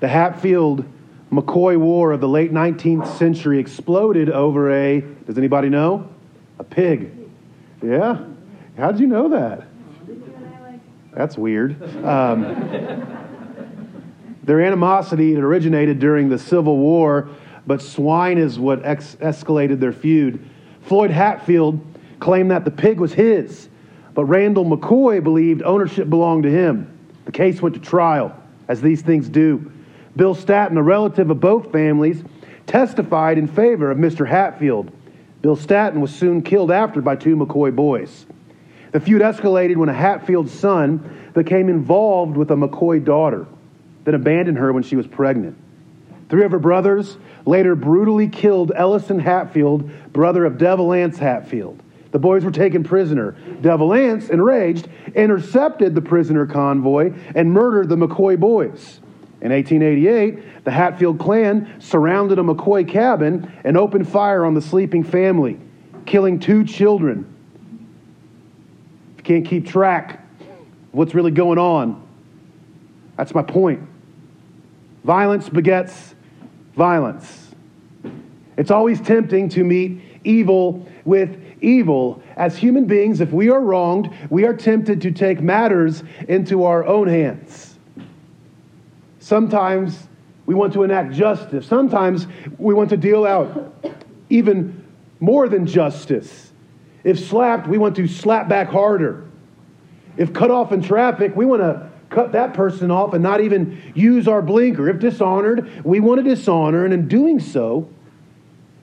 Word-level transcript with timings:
The 0.00 0.08
Hatfield 0.08 0.84
McCoy 1.30 1.76
War 1.78 2.12
of 2.12 2.20
the 2.20 2.28
late 2.28 2.52
19th 2.52 3.06
century 3.16 3.58
exploded 3.58 4.30
over 4.30 4.70
a, 4.72 5.00
does 5.00 5.38
anybody 5.38 5.68
know? 5.68 6.08
A 6.58 6.64
pig. 6.64 7.10
Yeah? 7.82 8.24
How 8.76 8.90
did 8.90 9.00
you 9.00 9.06
know 9.06 9.28
that? 9.30 9.66
That's 11.12 11.38
weird. 11.38 11.80
Um, 12.04 13.06
their 14.42 14.60
animosity 14.60 15.34
had 15.34 15.42
originated 15.42 16.00
during 16.00 16.28
the 16.28 16.38
Civil 16.38 16.76
War, 16.76 17.28
but 17.66 17.80
swine 17.80 18.38
is 18.38 18.58
what 18.58 18.84
ex- 18.84 19.16
escalated 19.16 19.80
their 19.80 19.92
feud. 19.92 20.44
Floyd 20.82 21.10
Hatfield 21.10 21.80
claimed 22.20 22.50
that 22.50 22.64
the 22.64 22.70
pig 22.70 23.00
was 23.00 23.12
his, 23.12 23.68
but 24.12 24.24
Randall 24.24 24.64
McCoy 24.64 25.22
believed 25.22 25.62
ownership 25.62 26.10
belonged 26.10 26.42
to 26.42 26.50
him. 26.50 26.90
The 27.24 27.32
case 27.32 27.62
went 27.62 27.74
to 27.76 27.80
trial, 27.80 28.36
as 28.68 28.80
these 28.80 29.02
things 29.02 29.28
do. 29.28 29.72
Bill 30.16 30.34
Staton, 30.34 30.76
a 30.76 30.82
relative 30.82 31.30
of 31.30 31.40
both 31.40 31.72
families, 31.72 32.22
testified 32.66 33.38
in 33.38 33.48
favor 33.48 33.90
of 33.90 33.98
Mr. 33.98 34.28
Hatfield. 34.28 34.90
Bill 35.42 35.56
Staton 35.56 36.00
was 36.00 36.14
soon 36.14 36.42
killed 36.42 36.70
after 36.70 37.00
by 37.00 37.16
two 37.16 37.36
McCoy 37.36 37.74
boys. 37.74 38.26
The 38.92 39.00
feud 39.00 39.22
escalated 39.22 39.76
when 39.76 39.88
a 39.88 39.94
Hatfield 39.94 40.48
son 40.48 41.30
became 41.34 41.68
involved 41.68 42.36
with 42.36 42.50
a 42.50 42.54
McCoy 42.54 43.04
daughter, 43.04 43.46
then 44.04 44.14
abandoned 44.14 44.58
her 44.58 44.72
when 44.72 44.84
she 44.84 44.96
was 44.96 45.06
pregnant. 45.06 45.58
Three 46.28 46.44
of 46.44 46.52
her 46.52 46.58
brothers 46.58 47.18
later 47.44 47.74
brutally 47.74 48.28
killed 48.28 48.72
Ellison 48.74 49.18
Hatfield, 49.18 49.90
brother 50.12 50.44
of 50.44 50.58
Devil 50.58 50.92
Anse 50.92 51.18
Hatfield. 51.18 51.82
The 52.12 52.18
boys 52.20 52.44
were 52.44 52.52
taken 52.52 52.84
prisoner. 52.84 53.32
Devil 53.60 53.92
Anse, 53.92 54.30
enraged, 54.30 54.88
intercepted 55.14 55.96
the 55.96 56.00
prisoner 56.00 56.46
convoy 56.46 57.12
and 57.34 57.52
murdered 57.52 57.88
the 57.88 57.96
McCoy 57.96 58.38
boys. 58.38 59.00
In 59.44 59.52
1888, 59.52 60.64
the 60.64 60.70
Hatfield 60.70 61.18
clan 61.18 61.78
surrounded 61.78 62.38
a 62.38 62.42
McCoy 62.42 62.88
cabin 62.88 63.52
and 63.62 63.76
opened 63.76 64.08
fire 64.08 64.42
on 64.42 64.54
the 64.54 64.62
sleeping 64.62 65.04
family, 65.04 65.60
killing 66.06 66.40
two 66.40 66.64
children. 66.64 67.30
If 69.12 69.18
you 69.18 69.22
can't 69.24 69.46
keep 69.46 69.66
track 69.66 70.24
of 70.40 70.46
what's 70.92 71.14
really 71.14 71.30
going 71.30 71.58
on, 71.58 72.02
that's 73.18 73.34
my 73.34 73.42
point. 73.42 73.86
Violence 75.04 75.50
begets 75.50 76.14
violence. 76.74 77.54
It's 78.56 78.70
always 78.70 78.98
tempting 78.98 79.50
to 79.50 79.62
meet 79.62 80.00
evil 80.24 80.88
with 81.04 81.38
evil. 81.60 82.22
As 82.38 82.56
human 82.56 82.86
beings, 82.86 83.20
if 83.20 83.30
we 83.30 83.50
are 83.50 83.60
wronged, 83.60 84.08
we 84.30 84.46
are 84.46 84.54
tempted 84.54 85.02
to 85.02 85.10
take 85.10 85.42
matters 85.42 86.02
into 86.28 86.64
our 86.64 86.86
own 86.86 87.08
hands. 87.08 87.73
Sometimes 89.24 90.06
we 90.44 90.54
want 90.54 90.74
to 90.74 90.82
enact 90.82 91.14
justice. 91.14 91.66
Sometimes 91.66 92.26
we 92.58 92.74
want 92.74 92.90
to 92.90 92.98
deal 92.98 93.24
out 93.24 93.74
even 94.28 94.84
more 95.18 95.48
than 95.48 95.66
justice. 95.66 96.52
If 97.04 97.18
slapped, 97.18 97.66
we 97.66 97.78
want 97.78 97.96
to 97.96 98.06
slap 98.06 98.50
back 98.50 98.68
harder. 98.68 99.26
If 100.18 100.34
cut 100.34 100.50
off 100.50 100.72
in 100.72 100.82
traffic, 100.82 101.34
we 101.34 101.46
want 101.46 101.62
to 101.62 101.90
cut 102.10 102.32
that 102.32 102.52
person 102.52 102.90
off 102.90 103.14
and 103.14 103.22
not 103.22 103.40
even 103.40 103.94
use 103.94 104.28
our 104.28 104.42
blinker. 104.42 104.90
If 104.90 104.98
dishonored, 104.98 105.86
we 105.86 106.00
want 106.00 106.22
to 106.22 106.34
dishonor, 106.34 106.84
and 106.84 106.92
in 106.92 107.08
doing 107.08 107.40
so, 107.40 107.88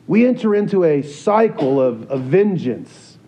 we 0.07 0.25
enter 0.25 0.55
into 0.55 0.85
a 0.85 1.03
cycle 1.03 1.79
of, 1.79 2.09
of 2.09 2.21
vengeance 2.21 3.19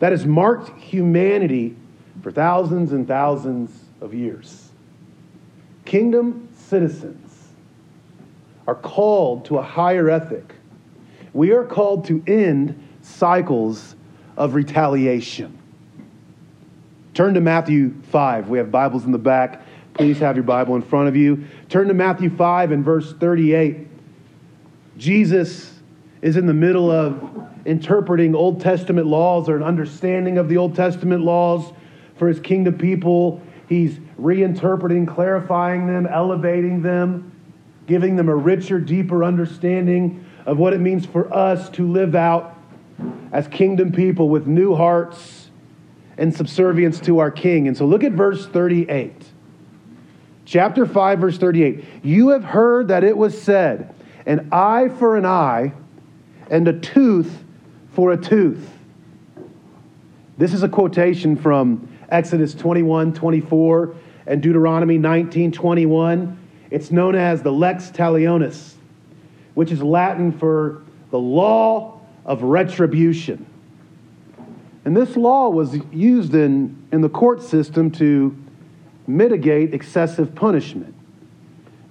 that 0.00 0.12
has 0.12 0.26
marked 0.26 0.78
humanity 0.78 1.76
for 2.22 2.30
thousands 2.30 2.92
and 2.92 3.08
thousands 3.08 3.84
of 4.02 4.12
years. 4.12 4.68
Kingdom 5.86 6.47
citizens 6.68 7.48
are 8.66 8.74
called 8.74 9.46
to 9.46 9.58
a 9.58 9.62
higher 9.62 10.10
ethic. 10.10 10.54
We 11.32 11.52
are 11.52 11.64
called 11.64 12.04
to 12.06 12.22
end 12.26 12.88
cycles 13.00 13.96
of 14.36 14.54
retaliation. 14.54 15.58
Turn 17.14 17.34
to 17.34 17.40
Matthew 17.40 17.94
5. 18.10 18.48
We 18.48 18.58
have 18.58 18.70
Bibles 18.70 19.04
in 19.04 19.12
the 19.12 19.18
back. 19.18 19.62
Please 19.94 20.18
have 20.18 20.36
your 20.36 20.44
Bible 20.44 20.76
in 20.76 20.82
front 20.82 21.08
of 21.08 21.16
you. 21.16 21.44
Turn 21.68 21.88
to 21.88 21.94
Matthew 21.94 22.30
5 22.30 22.70
and 22.70 22.84
verse 22.84 23.14
38. 23.14 23.88
Jesus 24.96 25.74
is 26.22 26.36
in 26.36 26.46
the 26.46 26.54
middle 26.54 26.90
of 26.90 27.48
interpreting 27.64 28.34
Old 28.34 28.60
Testament 28.60 29.06
laws 29.06 29.48
or 29.48 29.56
an 29.56 29.62
understanding 29.62 30.38
of 30.38 30.48
the 30.48 30.56
Old 30.56 30.76
Testament 30.76 31.24
laws 31.24 31.72
for 32.16 32.28
his 32.28 32.40
kingdom 32.40 32.76
people. 32.76 33.40
He's 33.68 33.98
reinterpreting, 34.20 35.06
clarifying 35.06 35.86
them, 35.86 36.06
elevating 36.06 36.82
them, 36.82 37.32
giving 37.86 38.16
them 38.16 38.28
a 38.28 38.34
richer, 38.34 38.80
deeper 38.80 39.24
understanding 39.24 40.24
of 40.46 40.58
what 40.58 40.72
it 40.72 40.80
means 40.80 41.06
for 41.06 41.32
us 41.32 41.68
to 41.70 41.90
live 41.90 42.14
out 42.14 42.56
as 43.32 43.46
kingdom 43.48 43.92
people 43.92 44.28
with 44.28 44.46
new 44.46 44.74
hearts 44.74 45.50
and 46.16 46.34
subservience 46.34 46.98
to 47.00 47.18
our 47.18 47.30
king. 47.30 47.68
And 47.68 47.76
so 47.76 47.86
look 47.86 48.02
at 48.02 48.12
verse 48.12 48.46
38. 48.46 49.12
Chapter 50.44 50.86
5, 50.86 51.18
verse 51.18 51.38
38. 51.38 51.84
You 52.02 52.30
have 52.30 52.42
heard 52.42 52.88
that 52.88 53.04
it 53.04 53.16
was 53.16 53.40
said, 53.40 53.94
an 54.26 54.48
eye 54.50 54.88
for 54.98 55.16
an 55.16 55.26
eye 55.26 55.72
and 56.50 56.66
a 56.66 56.78
tooth 56.78 57.44
for 57.92 58.12
a 58.12 58.16
tooth. 58.16 58.68
This 60.38 60.54
is 60.54 60.62
a 60.62 60.68
quotation 60.68 61.36
from 61.36 61.88
Exodus 62.08 62.54
21 62.54 63.12
24 63.12 63.94
and 64.28 64.42
Deuteronomy 64.42 64.98
19:21. 64.98 66.36
It's 66.70 66.92
known 66.92 67.14
as 67.14 67.42
the 67.42 67.50
lex 67.50 67.90
talionis, 67.90 68.74
which 69.54 69.72
is 69.72 69.82
Latin 69.82 70.30
for 70.30 70.82
the 71.10 71.18
law 71.18 71.98
of 72.26 72.42
retribution. 72.42 73.46
And 74.84 74.94
this 74.96 75.16
law 75.16 75.48
was 75.48 75.78
used 75.92 76.34
in, 76.34 76.76
in 76.92 77.00
the 77.00 77.08
court 77.08 77.42
system 77.42 77.90
to 77.92 78.36
mitigate 79.06 79.72
excessive 79.72 80.34
punishment. 80.34 80.94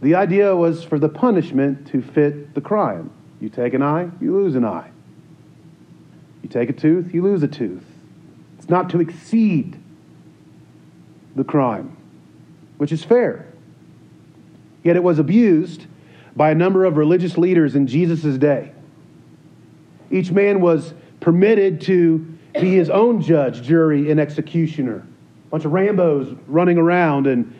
The 0.01 0.13
idea 0.13 0.55
was 0.55 0.83
for 0.83 0.99
the 0.99 1.09
punishment 1.09 1.87
to 1.87 2.03
fit 2.03 2.53
the 2.53 2.61
crime. 2.61 3.09
You 3.41 3.49
take 3.49 3.73
an 3.73 3.81
eye, 3.81 4.09
you 4.21 4.33
lose 4.33 4.55
an 4.55 4.63
eye. 4.63 4.91
You 6.43 6.49
take 6.49 6.69
a 6.69 6.73
tooth, 6.73 7.13
you 7.15 7.23
lose 7.23 7.41
a 7.41 7.47
tooth. 7.47 7.83
It's 8.59 8.69
not 8.69 8.91
to 8.91 9.01
exceed 9.01 9.79
the 11.35 11.43
crime, 11.43 11.96
which 12.77 12.91
is 12.91 13.03
fair. 13.03 13.45
Yet 14.83 14.95
it 14.95 15.03
was 15.03 15.19
abused 15.19 15.85
by 16.35 16.51
a 16.51 16.55
number 16.55 16.85
of 16.85 16.97
religious 16.97 17.37
leaders 17.37 17.75
in 17.75 17.87
Jesus' 17.87 18.37
day. 18.37 18.71
Each 20.09 20.31
man 20.31 20.61
was 20.61 20.93
permitted 21.19 21.81
to 21.81 22.37
be 22.53 22.75
his 22.75 22.89
own 22.89 23.21
judge, 23.21 23.63
jury, 23.63 24.11
and 24.11 24.19
executioner. 24.19 25.05
A 25.47 25.49
bunch 25.49 25.65
of 25.65 25.71
Rambos 25.71 26.37
running 26.47 26.77
around, 26.77 27.27
and, 27.27 27.53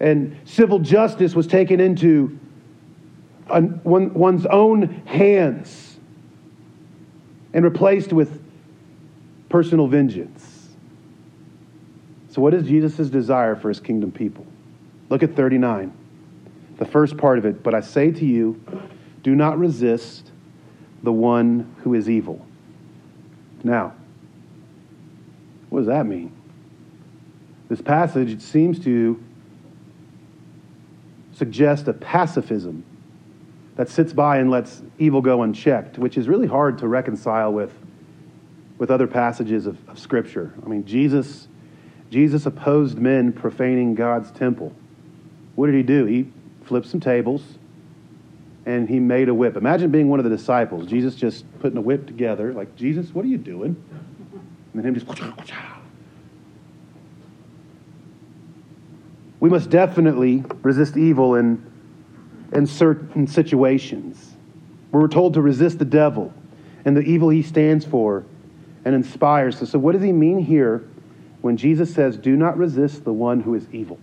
and 0.00 0.36
civil 0.44 0.78
justice 0.78 1.34
was 1.34 1.46
taken 1.46 1.80
into 1.80 2.38
one, 3.46 4.14
one's 4.14 4.46
own 4.46 4.88
hands 5.06 5.98
and 7.52 7.64
replaced 7.64 8.12
with 8.12 8.42
personal 9.48 9.86
vengeance. 9.86 10.68
So, 12.30 12.40
what 12.40 12.54
is 12.54 12.66
Jesus' 12.66 13.10
desire 13.10 13.54
for 13.54 13.68
his 13.68 13.78
kingdom 13.78 14.10
people? 14.10 14.46
Look 15.12 15.22
at 15.22 15.36
39, 15.36 15.92
the 16.78 16.86
first 16.86 17.18
part 17.18 17.36
of 17.36 17.44
it. 17.44 17.62
But 17.62 17.74
I 17.74 17.82
say 17.82 18.12
to 18.12 18.24
you, 18.24 18.58
do 19.22 19.34
not 19.34 19.58
resist 19.58 20.30
the 21.02 21.12
one 21.12 21.76
who 21.82 21.92
is 21.92 22.08
evil. 22.08 22.46
Now, 23.62 23.92
what 25.68 25.80
does 25.80 25.88
that 25.88 26.06
mean? 26.06 26.32
This 27.68 27.82
passage 27.82 28.40
seems 28.40 28.82
to 28.84 29.22
suggest 31.34 31.88
a 31.88 31.92
pacifism 31.92 32.82
that 33.76 33.90
sits 33.90 34.14
by 34.14 34.38
and 34.38 34.50
lets 34.50 34.80
evil 34.98 35.20
go 35.20 35.42
unchecked, 35.42 35.98
which 35.98 36.16
is 36.16 36.26
really 36.26 36.48
hard 36.48 36.78
to 36.78 36.88
reconcile 36.88 37.52
with, 37.52 37.74
with 38.78 38.90
other 38.90 39.06
passages 39.06 39.66
of, 39.66 39.76
of 39.90 39.98
Scripture. 39.98 40.54
I 40.64 40.70
mean, 40.70 40.86
Jesus, 40.86 41.48
Jesus 42.08 42.46
opposed 42.46 42.96
men 42.96 43.34
profaning 43.34 43.94
God's 43.94 44.30
temple. 44.30 44.74
What 45.54 45.66
did 45.66 45.74
he 45.74 45.82
do? 45.82 46.04
He 46.06 46.28
flipped 46.64 46.86
some 46.86 47.00
tables 47.00 47.42
and 48.64 48.88
he 48.88 49.00
made 49.00 49.28
a 49.28 49.34
whip. 49.34 49.56
Imagine 49.56 49.90
being 49.90 50.08
one 50.08 50.20
of 50.20 50.24
the 50.24 50.30
disciples. 50.30 50.86
Jesus 50.86 51.14
just 51.14 51.44
putting 51.60 51.76
a 51.76 51.80
whip 51.80 52.06
together, 52.06 52.52
like, 52.52 52.76
Jesus, 52.76 53.12
what 53.12 53.24
are 53.24 53.28
you 53.28 53.38
doing? 53.38 53.76
And 54.72 54.82
then 54.82 54.84
him 54.84 54.94
just. 54.94 55.06
We 59.40 59.50
must 59.50 59.70
definitely 59.70 60.44
resist 60.62 60.96
evil 60.96 61.34
and 61.34 61.68
in 62.52 62.66
certain 62.66 63.26
situations. 63.26 64.34
We're 64.92 65.08
told 65.08 65.34
to 65.34 65.40
resist 65.40 65.78
the 65.78 65.84
devil 65.84 66.32
and 66.84 66.96
the 66.96 67.00
evil 67.00 67.30
he 67.30 67.42
stands 67.42 67.84
for 67.84 68.24
and 68.84 68.94
inspires 68.94 69.60
us. 69.62 69.70
So, 69.70 69.78
what 69.78 69.92
does 69.92 70.02
he 70.02 70.12
mean 70.12 70.38
here 70.38 70.88
when 71.40 71.56
Jesus 71.56 71.92
says, 71.92 72.16
Do 72.16 72.36
not 72.36 72.56
resist 72.56 73.04
the 73.04 73.12
one 73.12 73.40
who 73.40 73.54
is 73.54 73.66
evil? 73.72 73.98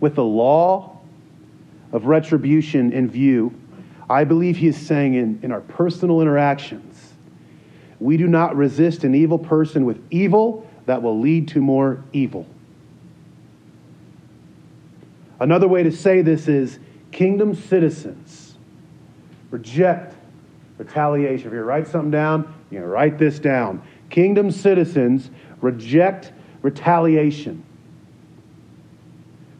With 0.00 0.14
the 0.14 0.24
law 0.24 0.98
of 1.92 2.06
retribution 2.06 2.92
in 2.92 3.08
view, 3.08 3.54
I 4.08 4.24
believe 4.24 4.56
he 4.56 4.66
is 4.66 4.76
saying 4.76 5.14
in, 5.14 5.40
in 5.42 5.52
our 5.52 5.60
personal 5.60 6.20
interactions, 6.20 7.12
we 8.00 8.16
do 8.16 8.26
not 8.26 8.56
resist 8.56 9.04
an 9.04 9.14
evil 9.14 9.38
person 9.38 9.84
with 9.84 10.02
evil 10.10 10.68
that 10.86 11.02
will 11.02 11.20
lead 11.20 11.48
to 11.48 11.60
more 11.60 12.02
evil. 12.12 12.46
Another 15.38 15.68
way 15.68 15.82
to 15.82 15.92
say 15.92 16.22
this 16.22 16.48
is 16.48 16.78
kingdom 17.12 17.54
citizens 17.54 18.56
reject 19.50 20.14
retaliation. 20.78 21.48
If 21.48 21.52
you 21.52 21.60
write 21.60 21.88
something 21.88 22.10
down, 22.10 22.54
to 22.70 22.86
write 22.86 23.18
this 23.18 23.38
down. 23.38 23.82
Kingdom 24.10 24.50
citizens 24.50 25.30
reject 25.60 26.32
retaliation. 26.62 27.64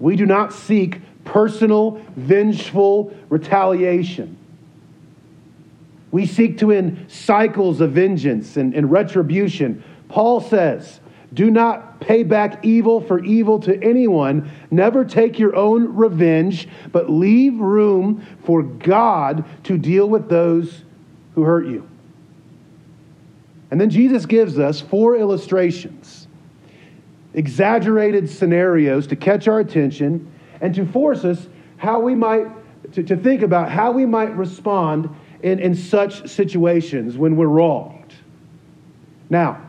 We 0.00 0.17
do 0.17 0.26
not 0.26 0.52
seek 0.52 1.00
personal, 1.25 2.00
vengeful 2.17 3.14
retaliation. 3.29 4.37
We 6.11 6.26
seek 6.26 6.58
to 6.58 6.73
end 6.73 7.06
cycles 7.08 7.81
of 7.81 7.93
vengeance 7.93 8.56
and, 8.56 8.75
and 8.75 8.91
retribution. 8.91 9.85
Paul 10.08 10.41
says, 10.41 10.99
do 11.32 11.50
not 11.50 12.00
pay 12.00 12.25
back 12.25 12.64
evil 12.64 13.00
for 13.00 13.23
evil 13.23 13.61
to 13.61 13.81
anyone. 13.82 14.50
Never 14.70 15.05
take 15.05 15.38
your 15.38 15.55
own 15.55 15.94
revenge, 15.94 16.67
but 16.91 17.08
leave 17.08 17.61
room 17.61 18.26
for 18.44 18.62
God 18.62 19.44
to 19.64 19.79
deal 19.79 20.08
with 20.08 20.29
those 20.29 20.82
who 21.35 21.43
hurt 21.43 21.67
you. 21.67 21.88
And 23.70 23.81
then 23.81 23.91
Jesus 23.91 24.26
gives 24.26 24.58
us 24.58 24.81
four 24.81 25.17
illustrations, 25.17 26.20
exaggerated 27.35 28.29
scenarios 28.29 29.06
to 29.06 29.17
catch 29.17 29.49
our 29.49 29.61
attention 29.61 30.31
and 30.61 30.75
to 30.75 30.85
force 30.87 31.25
us 31.25 31.49
how 31.77 32.00
we 32.00 32.15
might, 32.15 32.47
to, 32.93 33.03
to 33.03 33.17
think 33.17 33.43
about 33.43 33.71
how 33.71 33.93
we 33.93 34.05
might 34.05 34.35
respond 34.37 35.09
in, 35.43 35.59
in 35.59 35.75
such 35.75 36.29
situations 36.29 37.17
when 37.17 37.37
we're 37.37 37.47
wronged. 37.47 38.15
Now, 39.31 39.65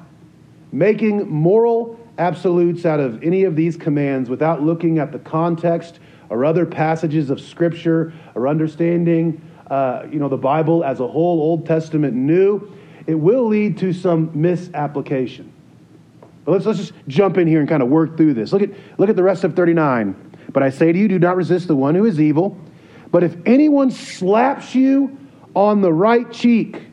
making 0.71 1.29
moral 1.29 1.99
absolutes 2.17 2.85
out 2.85 2.99
of 2.99 3.23
any 3.23 3.43
of 3.43 3.55
these 3.55 3.77
commands 3.77 4.29
without 4.29 4.61
looking 4.61 4.99
at 4.99 5.11
the 5.11 5.19
context 5.19 5.99
or 6.29 6.45
other 6.45 6.65
passages 6.65 7.29
of 7.29 7.39
Scripture 7.39 8.13
or 8.35 8.47
understanding, 8.47 9.41
uh, 9.69 10.03
you 10.11 10.19
know, 10.19 10.29
the 10.29 10.37
Bible 10.37 10.83
as 10.83 10.99
a 10.99 11.07
whole, 11.07 11.41
Old 11.41 11.65
Testament, 11.65 12.13
New, 12.13 12.71
it 13.07 13.15
will 13.15 13.47
lead 13.47 13.77
to 13.79 13.93
some 13.93 14.29
misapplication. 14.33 15.51
But 16.45 16.53
let's, 16.53 16.65
let's 16.65 16.79
just 16.79 16.93
jump 17.07 17.37
in 17.37 17.47
here 17.47 17.59
and 17.59 17.69
kind 17.69 17.83
of 17.83 17.89
work 17.89 18.17
through 18.17 18.33
this. 18.33 18.51
Look 18.51 18.63
at, 18.63 18.71
look 18.97 19.09
at 19.09 19.15
the 19.15 19.23
rest 19.23 19.43
of 19.43 19.55
39. 19.55 20.31
But 20.51 20.63
I 20.63 20.69
say 20.69 20.91
to 20.91 20.97
you, 20.97 21.07
do 21.07 21.19
not 21.19 21.35
resist 21.35 21.67
the 21.67 21.75
one 21.75 21.95
who 21.95 22.05
is 22.05 22.19
evil. 22.19 22.57
But 23.11 23.23
if 23.23 23.35
anyone 23.45 23.91
slaps 23.91 24.73
you 24.73 25.17
on 25.55 25.81
the 25.81 25.93
right 25.93 26.31
cheek, 26.31 26.83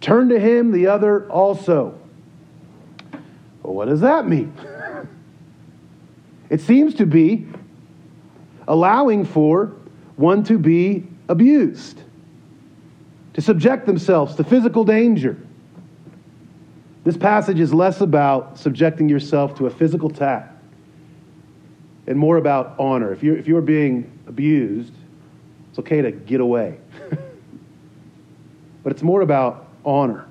turn 0.00 0.28
to 0.30 0.38
him 0.38 0.72
the 0.72 0.86
other 0.86 1.30
also. 1.30 1.98
Well, 3.62 3.74
what 3.74 3.88
does 3.88 4.00
that 4.00 4.26
mean? 4.26 4.52
it 6.50 6.60
seems 6.60 6.94
to 6.94 7.06
be 7.06 7.46
allowing 8.68 9.24
for 9.24 9.72
one 10.16 10.44
to 10.44 10.58
be 10.58 11.06
abused, 11.28 12.00
to 13.34 13.42
subject 13.42 13.86
themselves 13.86 14.34
to 14.36 14.44
physical 14.44 14.84
danger. 14.84 15.36
This 17.04 17.16
passage 17.16 17.58
is 17.58 17.74
less 17.74 18.00
about 18.00 18.58
subjecting 18.58 19.08
yourself 19.08 19.56
to 19.56 19.66
a 19.66 19.70
physical 19.70 20.10
attack 20.10 20.52
and 22.06 22.16
more 22.16 22.36
about 22.36 22.74
honor. 22.78 23.12
If 23.12 23.22
you're, 23.22 23.36
if 23.36 23.46
you're 23.46 23.60
being 23.60 24.18
abused, 24.26 24.92
it's 25.70 25.78
okay 25.80 26.02
to 26.02 26.12
get 26.12 26.40
away. 26.40 26.78
but 28.82 28.92
it's 28.92 29.02
more 29.02 29.22
about 29.22 29.68
honor. 29.84 30.26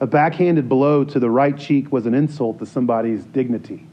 A 0.00 0.06
backhanded 0.06 0.68
blow 0.68 1.04
to 1.04 1.18
the 1.18 1.30
right 1.30 1.56
cheek 1.56 1.90
was 1.90 2.06
an 2.06 2.14
insult 2.14 2.58
to 2.60 2.66
somebody's 2.66 3.24
dignity. 3.24 3.86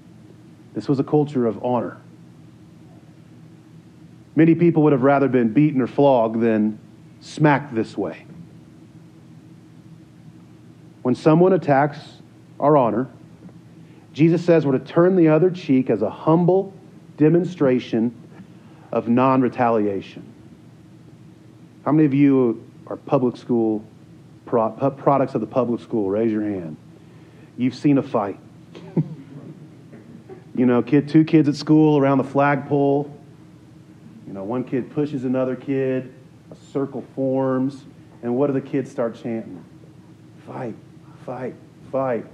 This 0.74 0.88
was 0.88 1.00
a 1.00 1.04
culture 1.04 1.48
of 1.48 1.64
honor. 1.64 1.98
Many 4.36 4.56
people 4.56 4.84
would 4.84 4.92
have 4.92 5.04
rather 5.04 5.30
been 5.30 5.54
beaten 5.54 5.82
or 5.82 5.88
flogged 5.88 6.42
than 6.42 6.80
smacked 7.22 7.74
this 7.74 7.98
way. 7.98 8.25
When 11.06 11.14
someone 11.14 11.54
attacks 11.54 12.00
our 12.60 12.76
honor, 12.76 13.08
Jesus 14.12 14.44
says 14.44 14.66
we're 14.66 14.76
to 14.76 14.84
turn 14.84 15.16
the 15.16 15.28
other 15.28 15.52
cheek 15.52 15.92
as 15.92 16.02
a 16.02 16.10
humble 16.10 16.74
demonstration 17.16 18.12
of 18.92 19.08
non 19.08 19.40
retaliation. 19.40 20.26
How 21.86 21.92
many 21.92 22.08
of 22.08 22.16
you 22.16 22.68
are 22.88 22.98
public 22.98 23.38
school 23.38 23.86
pro- 24.48 24.72
products 24.72 25.36
of 25.36 25.42
the 25.42 25.48
public 25.48 25.80
school? 25.80 26.10
Raise 26.10 26.32
your 26.32 26.42
hand. 26.42 26.76
You've 27.56 27.76
seen 27.76 28.00
a 28.00 28.04
fight. 28.04 28.40
you 30.56 30.66
know, 30.66 30.82
kid, 30.82 31.08
two 31.08 31.24
kids 31.24 31.48
at 31.48 31.56
school 31.56 32.00
around 32.00 32.18
the 32.18 32.24
flagpole. 32.24 33.16
You 34.26 34.34
know, 34.34 34.44
one 34.44 34.64
kid 34.64 34.90
pushes 34.90 35.24
another 35.24 35.56
kid, 35.56 36.12
a 36.50 36.56
circle 36.74 37.06
forms, 37.14 37.86
and 38.24 38.36
what 38.36 38.48
do 38.48 38.54
the 38.54 38.62
kids 38.62 38.90
start 38.90 39.14
chanting? 39.22 39.64
Fight, 40.48 40.74
fight, 41.26 41.56
fight. 41.92 42.26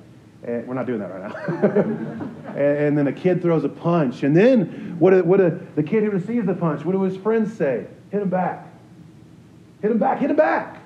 And 0.43 0.67
we're 0.67 0.73
not 0.73 0.87
doing 0.87 0.99
that 0.99 1.11
right 1.11 1.29
now. 1.29 1.35
and, 2.47 2.57
and, 2.57 2.97
then 2.97 3.07
a 3.07 3.13
kid 3.13 3.43
throws 3.43 3.63
a 3.63 3.69
punch. 3.69 4.23
And 4.23 4.35
then 4.35 4.95
what 4.97 5.11
do, 5.11 5.23
what 5.23 5.37
do, 5.37 5.67
the 5.75 5.83
kid 5.83 6.03
who 6.03 6.09
receives 6.09 6.47
the 6.47 6.55
punch, 6.55 6.83
what 6.83 6.93
do 6.93 7.01
his 7.03 7.15
friends 7.15 7.55
say? 7.55 7.85
Hit 8.09 8.21
him 8.23 8.29
back. 8.29 8.67
Hit 9.81 9.91
him 9.91 9.99
back, 9.99 10.19
hit 10.19 10.31
him 10.31 10.35
back 10.35 10.81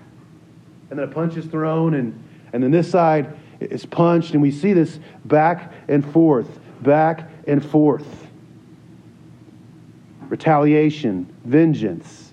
and 0.89 0.99
then 0.99 1.07
a 1.07 1.11
punch 1.11 1.35
is 1.35 1.45
thrown, 1.45 1.93
and, 1.93 2.21
and 2.53 2.63
then 2.63 2.71
this 2.71 2.89
side 2.89 3.35
is 3.59 3.85
punched, 3.85 4.31
and 4.31 4.41
we 4.41 4.51
see 4.51 4.73
this 4.73 4.99
back 5.25 5.73
and 5.87 6.05
forth, 6.13 6.59
back 6.81 7.29
and 7.47 7.65
forth. 7.65 8.07
Retaliation, 10.29 11.33
vengeance. 11.43 12.24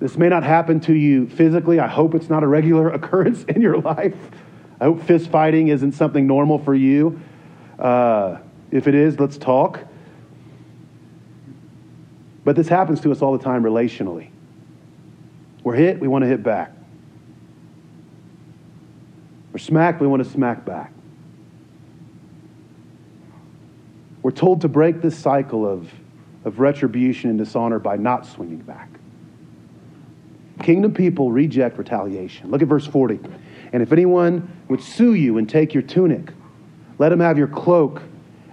This 0.00 0.16
may 0.16 0.30
not 0.30 0.42
happen 0.42 0.80
to 0.80 0.94
you 0.94 1.28
physically. 1.28 1.78
I 1.78 1.86
hope 1.86 2.14
it's 2.14 2.30
not 2.30 2.42
a 2.42 2.46
regular 2.46 2.88
occurrence 2.92 3.44
in 3.44 3.60
your 3.60 3.78
life. 3.78 4.16
I 4.80 4.84
hope 4.84 5.02
fist 5.02 5.30
fighting 5.30 5.68
isn't 5.68 5.92
something 5.92 6.26
normal 6.26 6.58
for 6.58 6.74
you. 6.74 7.20
Uh, 7.78 8.38
if 8.70 8.88
it 8.88 8.94
is, 8.94 9.20
let's 9.20 9.36
talk. 9.36 9.84
But 12.44 12.56
this 12.56 12.68
happens 12.68 13.00
to 13.02 13.12
us 13.12 13.20
all 13.20 13.36
the 13.36 13.44
time 13.44 13.62
relationally. 13.62 14.30
We're 15.62 15.74
hit, 15.74 16.00
we 16.00 16.08
want 16.08 16.22
to 16.22 16.28
hit 16.28 16.42
back. 16.42 16.72
We're 19.52 19.58
smacked, 19.58 20.00
we 20.00 20.06
want 20.06 20.24
to 20.24 20.30
smack 20.30 20.64
back. 20.64 20.92
We're 24.22 24.30
told 24.30 24.62
to 24.62 24.68
break 24.68 25.02
this 25.02 25.18
cycle 25.18 25.66
of, 25.66 25.90
of 26.44 26.60
retribution 26.60 27.28
and 27.28 27.38
dishonor 27.38 27.78
by 27.78 27.96
not 27.96 28.24
swinging 28.24 28.58
back. 28.58 28.99
Kingdom 30.62 30.92
people 30.94 31.32
reject 31.32 31.78
retaliation. 31.78 32.50
Look 32.50 32.62
at 32.62 32.68
verse 32.68 32.86
40. 32.86 33.18
And 33.72 33.82
if 33.82 33.92
anyone 33.92 34.50
would 34.68 34.82
sue 34.82 35.14
you 35.14 35.38
and 35.38 35.48
take 35.48 35.74
your 35.74 35.82
tunic, 35.82 36.32
let 36.98 37.12
him 37.12 37.20
have 37.20 37.38
your 37.38 37.48
cloak 37.48 38.02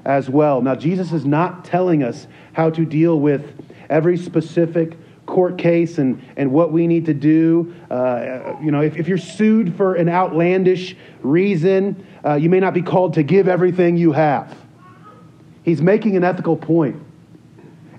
as 0.05 0.29
well. 0.29 0.61
Now, 0.61 0.75
Jesus 0.75 1.11
is 1.11 1.25
not 1.25 1.65
telling 1.65 2.03
us 2.03 2.27
how 2.53 2.69
to 2.69 2.85
deal 2.85 3.19
with 3.19 3.53
every 3.89 4.17
specific 4.17 4.97
court 5.25 5.57
case 5.57 5.97
and, 5.97 6.23
and 6.37 6.51
what 6.51 6.71
we 6.71 6.87
need 6.87 7.05
to 7.05 7.13
do. 7.13 7.75
Uh, 7.91 8.55
you 8.61 8.71
know, 8.71 8.81
if, 8.81 8.95
if 8.95 9.07
you're 9.07 9.17
sued 9.17 9.75
for 9.75 9.95
an 9.95 10.07
outlandish 10.07 10.95
reason, 11.21 12.07
uh, 12.25 12.35
you 12.35 12.49
may 12.49 12.59
not 12.59 12.73
be 12.73 12.81
called 12.81 13.13
to 13.15 13.23
give 13.23 13.47
everything 13.47 13.97
you 13.97 14.13
have. 14.13 14.57
He's 15.63 15.81
making 15.81 16.15
an 16.15 16.23
ethical 16.23 16.55
point. 16.55 17.03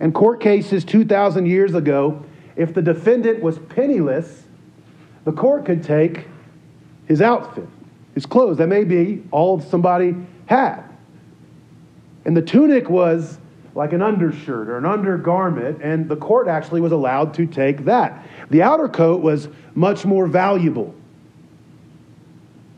In 0.00 0.12
court 0.12 0.40
cases 0.40 0.84
2,000 0.84 1.44
years 1.44 1.74
ago, 1.74 2.24
if 2.58 2.74
the 2.74 2.82
defendant 2.82 3.40
was 3.40 3.58
penniless, 3.58 4.42
the 5.24 5.32
court 5.32 5.64
could 5.64 5.82
take 5.82 6.26
his 7.06 7.22
outfit, 7.22 7.68
his 8.14 8.26
clothes. 8.26 8.58
That 8.58 8.66
may 8.66 8.84
be 8.84 9.22
all 9.30 9.60
somebody 9.60 10.14
had. 10.46 10.82
And 12.24 12.36
the 12.36 12.42
tunic 12.42 12.90
was 12.90 13.38
like 13.74 13.92
an 13.92 14.02
undershirt 14.02 14.68
or 14.68 14.76
an 14.76 14.84
undergarment, 14.84 15.80
and 15.82 16.08
the 16.08 16.16
court 16.16 16.48
actually 16.48 16.80
was 16.80 16.90
allowed 16.90 17.32
to 17.34 17.46
take 17.46 17.84
that. 17.84 18.26
The 18.50 18.60
outer 18.60 18.88
coat 18.88 19.22
was 19.22 19.48
much 19.76 20.04
more 20.04 20.26
valuable. 20.26 20.92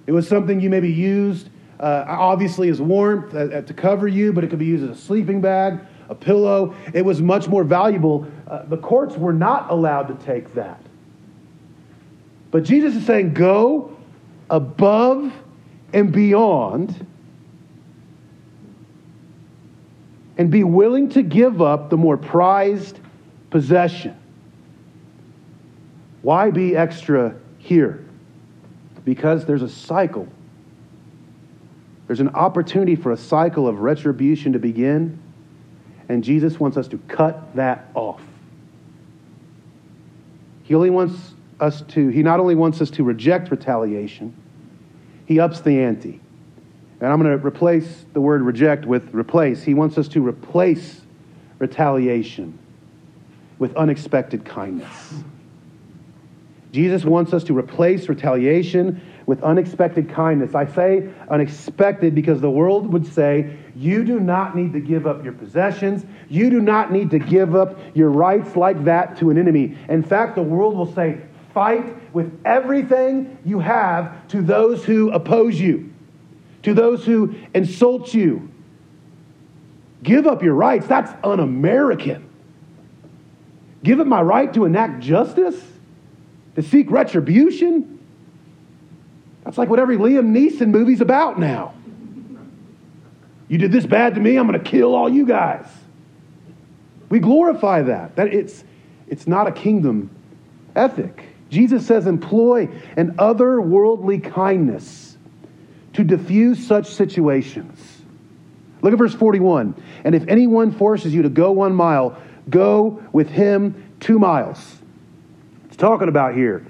It 0.06 0.12
was 0.12 0.28
something 0.28 0.60
you 0.60 0.68
maybe 0.68 0.92
used, 0.92 1.48
uh, 1.78 2.04
obviously, 2.06 2.68
as 2.68 2.82
warmth 2.82 3.34
uh, 3.34 3.38
uh, 3.38 3.62
to 3.62 3.72
cover 3.72 4.06
you, 4.06 4.34
but 4.34 4.44
it 4.44 4.50
could 4.50 4.58
be 4.58 4.66
used 4.66 4.84
as 4.84 4.90
a 4.90 5.00
sleeping 5.00 5.40
bag, 5.40 5.80
a 6.10 6.14
pillow. 6.14 6.74
It 6.92 7.04
was 7.04 7.22
much 7.22 7.48
more 7.48 7.64
valuable. 7.64 8.26
Uh, 8.46 8.64
the 8.64 8.76
courts 8.76 9.16
were 9.16 9.32
not 9.32 9.70
allowed 9.70 10.08
to 10.08 10.26
take 10.26 10.52
that. 10.54 10.82
But 12.50 12.64
Jesus 12.64 12.96
is 12.96 13.06
saying, 13.06 13.32
go 13.32 13.96
above 14.50 15.32
and 15.92 16.12
beyond 16.12 17.06
and 20.36 20.50
be 20.50 20.64
willing 20.64 21.08
to 21.10 21.22
give 21.22 21.62
up 21.62 21.90
the 21.90 21.96
more 21.96 22.16
prized 22.16 22.98
possession. 23.50 24.16
Why 26.22 26.50
be 26.50 26.76
extra 26.76 27.36
here? 27.58 28.04
Because 29.04 29.46
there's 29.46 29.62
a 29.62 29.68
cycle. 29.68 30.26
There's 32.08 32.20
an 32.20 32.30
opportunity 32.30 32.96
for 32.96 33.12
a 33.12 33.16
cycle 33.16 33.68
of 33.68 33.78
retribution 33.80 34.54
to 34.54 34.58
begin, 34.58 35.20
and 36.10 36.24
Jesus 36.24 36.58
wants 36.58 36.76
us 36.76 36.88
to 36.88 36.98
cut 37.06 37.54
that 37.54 37.88
off. 37.94 38.20
He 40.64 40.74
only 40.74 40.90
wants 40.90 41.34
us 41.60 41.82
to, 41.82 42.08
he 42.08 42.24
not 42.24 42.40
only 42.40 42.56
wants 42.56 42.80
us 42.80 42.90
to 42.90 43.04
reject 43.04 43.52
retaliation, 43.52 44.34
he 45.26 45.38
ups 45.38 45.60
the 45.60 45.80
ante. 45.80 46.20
And 47.00 47.12
I'm 47.12 47.22
going 47.22 47.38
to 47.38 47.46
replace 47.46 48.04
the 48.12 48.20
word 48.20 48.42
reject 48.42 48.86
with 48.86 49.14
replace. 49.14 49.62
He 49.62 49.72
wants 49.72 49.98
us 49.98 50.08
to 50.08 50.26
replace 50.26 51.00
retaliation 51.60 52.58
with 53.60 53.76
unexpected 53.76 54.44
kindness. 54.44 55.14
Jesus 56.72 57.04
wants 57.04 57.32
us 57.32 57.44
to 57.44 57.56
replace 57.56 58.08
retaliation 58.08 59.00
with 59.26 59.44
unexpected 59.44 60.10
kindness. 60.10 60.56
I 60.56 60.66
say 60.66 61.08
unexpected 61.28 62.16
because 62.16 62.40
the 62.40 62.50
world 62.50 62.92
would 62.92 63.06
say, 63.06 63.56
you 63.74 64.04
do 64.04 64.20
not 64.20 64.56
need 64.56 64.72
to 64.72 64.80
give 64.80 65.06
up 65.06 65.24
your 65.24 65.32
possessions. 65.32 66.04
You 66.28 66.50
do 66.50 66.60
not 66.60 66.92
need 66.92 67.10
to 67.10 67.18
give 67.18 67.54
up 67.54 67.78
your 67.94 68.10
rights 68.10 68.56
like 68.56 68.84
that 68.84 69.18
to 69.18 69.30
an 69.30 69.38
enemy. 69.38 69.76
In 69.88 70.02
fact, 70.02 70.34
the 70.34 70.42
world 70.42 70.76
will 70.76 70.92
say, 70.92 71.20
fight 71.54 72.14
with 72.14 72.40
everything 72.44 73.38
you 73.44 73.58
have 73.58 74.28
to 74.28 74.42
those 74.42 74.84
who 74.84 75.10
oppose 75.10 75.58
you, 75.58 75.92
to 76.62 76.74
those 76.74 77.04
who 77.04 77.34
insult 77.54 78.14
you. 78.14 78.48
Give 80.02 80.26
up 80.26 80.42
your 80.42 80.54
rights. 80.54 80.86
That's 80.86 81.12
un 81.24 81.40
American. 81.40 82.28
Give 83.82 84.00
up 84.00 84.06
my 84.06 84.22
right 84.22 84.52
to 84.54 84.64
enact 84.64 85.00
justice, 85.00 85.60
to 86.54 86.62
seek 86.62 86.90
retribution. 86.90 87.98
That's 89.44 89.58
like 89.58 89.68
what 89.68 89.78
every 89.78 89.96
Liam 89.96 90.36
Neeson 90.36 90.68
movie's 90.68 91.00
about 91.00 91.38
now. 91.38 91.74
You 93.50 93.58
did 93.58 93.72
this 93.72 93.84
bad 93.84 94.14
to 94.14 94.20
me, 94.20 94.36
I'm 94.36 94.46
going 94.46 94.62
to 94.62 94.70
kill 94.70 94.94
all 94.94 95.08
you 95.08 95.26
guys. 95.26 95.66
We 97.08 97.18
glorify 97.18 97.82
that. 97.82 98.14
That 98.14 98.32
it's, 98.32 98.62
it's 99.08 99.26
not 99.26 99.48
a 99.48 99.52
kingdom 99.52 100.08
ethic. 100.76 101.24
Jesus 101.48 101.84
says, 101.84 102.06
employ 102.06 102.68
an 102.96 103.16
otherworldly 103.16 104.32
kindness 104.32 105.18
to 105.94 106.04
diffuse 106.04 106.64
such 106.64 106.86
situations. 106.94 108.02
Look 108.82 108.92
at 108.92 108.98
verse 109.00 109.14
41. 109.14 109.74
And 110.04 110.14
if 110.14 110.28
anyone 110.28 110.70
forces 110.70 111.12
you 111.12 111.22
to 111.22 111.28
go 111.28 111.50
one 111.50 111.74
mile, 111.74 112.16
go 112.50 113.02
with 113.12 113.28
him 113.28 113.96
two 113.98 114.20
miles. 114.20 114.78
It's 115.64 115.76
talking 115.76 116.06
about 116.06 116.36
here. 116.36 116.64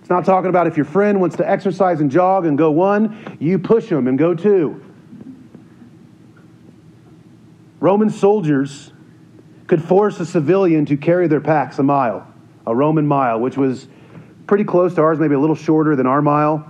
It's 0.00 0.10
not 0.10 0.24
talking 0.24 0.50
about 0.50 0.66
if 0.66 0.76
your 0.76 0.86
friend 0.86 1.20
wants 1.20 1.36
to 1.36 1.48
exercise 1.48 2.00
and 2.00 2.10
jog 2.10 2.46
and 2.46 2.58
go 2.58 2.72
one, 2.72 3.36
you 3.38 3.60
push 3.60 3.86
him 3.86 4.08
and 4.08 4.18
go 4.18 4.34
two. 4.34 4.82
Roman 7.86 8.10
soldiers 8.10 8.92
could 9.68 9.80
force 9.80 10.18
a 10.18 10.26
civilian 10.26 10.86
to 10.86 10.96
carry 10.96 11.28
their 11.28 11.40
packs 11.40 11.78
a 11.78 11.84
mile, 11.84 12.26
a 12.66 12.74
Roman 12.74 13.06
mile, 13.06 13.38
which 13.38 13.56
was 13.56 13.86
pretty 14.48 14.64
close 14.64 14.94
to 14.96 15.02
ours, 15.02 15.20
maybe 15.20 15.36
a 15.36 15.38
little 15.38 15.54
shorter 15.54 15.94
than 15.94 16.04
our 16.04 16.20
mile. 16.20 16.68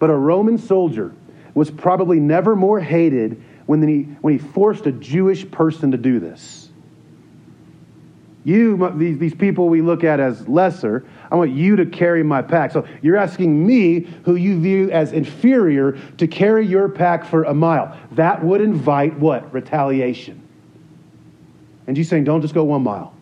But 0.00 0.10
a 0.10 0.16
Roman 0.16 0.58
soldier 0.58 1.14
was 1.54 1.70
probably 1.70 2.18
never 2.18 2.56
more 2.56 2.80
hated 2.80 3.40
when 3.66 3.86
he, 3.86 4.02
when 4.20 4.32
he 4.32 4.38
forced 4.40 4.86
a 4.86 4.90
Jewish 4.90 5.48
person 5.48 5.92
to 5.92 5.96
do 5.96 6.18
this. 6.18 6.70
You, 8.42 8.92
these, 8.96 9.16
these 9.16 9.34
people 9.36 9.68
we 9.68 9.80
look 9.80 10.02
at 10.02 10.18
as 10.18 10.48
lesser, 10.48 11.06
I 11.30 11.36
want 11.36 11.52
you 11.52 11.76
to 11.76 11.86
carry 11.86 12.24
my 12.24 12.42
pack. 12.42 12.72
So 12.72 12.84
you're 13.00 13.16
asking 13.16 13.64
me, 13.64 14.08
who 14.24 14.34
you 14.34 14.60
view 14.60 14.90
as 14.90 15.12
inferior, 15.12 15.92
to 16.16 16.26
carry 16.26 16.66
your 16.66 16.88
pack 16.88 17.24
for 17.24 17.44
a 17.44 17.54
mile. 17.54 17.96
That 18.10 18.42
would 18.42 18.60
invite 18.60 19.16
what? 19.20 19.54
Retaliation. 19.54 20.46
And 21.88 21.96
you 21.96 22.04
saying, 22.04 22.24
don't 22.24 22.42
just 22.42 22.52
go 22.52 22.64
one 22.64 22.82
mile. 22.82 23.14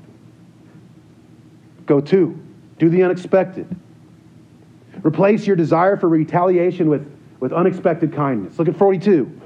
Go 1.87 2.01
two. 2.01 2.39
Do 2.79 2.91
the 2.91 3.05
unexpected. 3.05 3.75
Replace 5.05 5.47
your 5.47 5.55
desire 5.55 5.97
for 5.97 6.09
retaliation 6.09 6.91
with, 6.91 7.09
with 7.39 7.53
unexpected 7.53 8.13
kindness. 8.13 8.59
Look 8.59 8.67
at 8.67 8.77
42. 8.77 9.41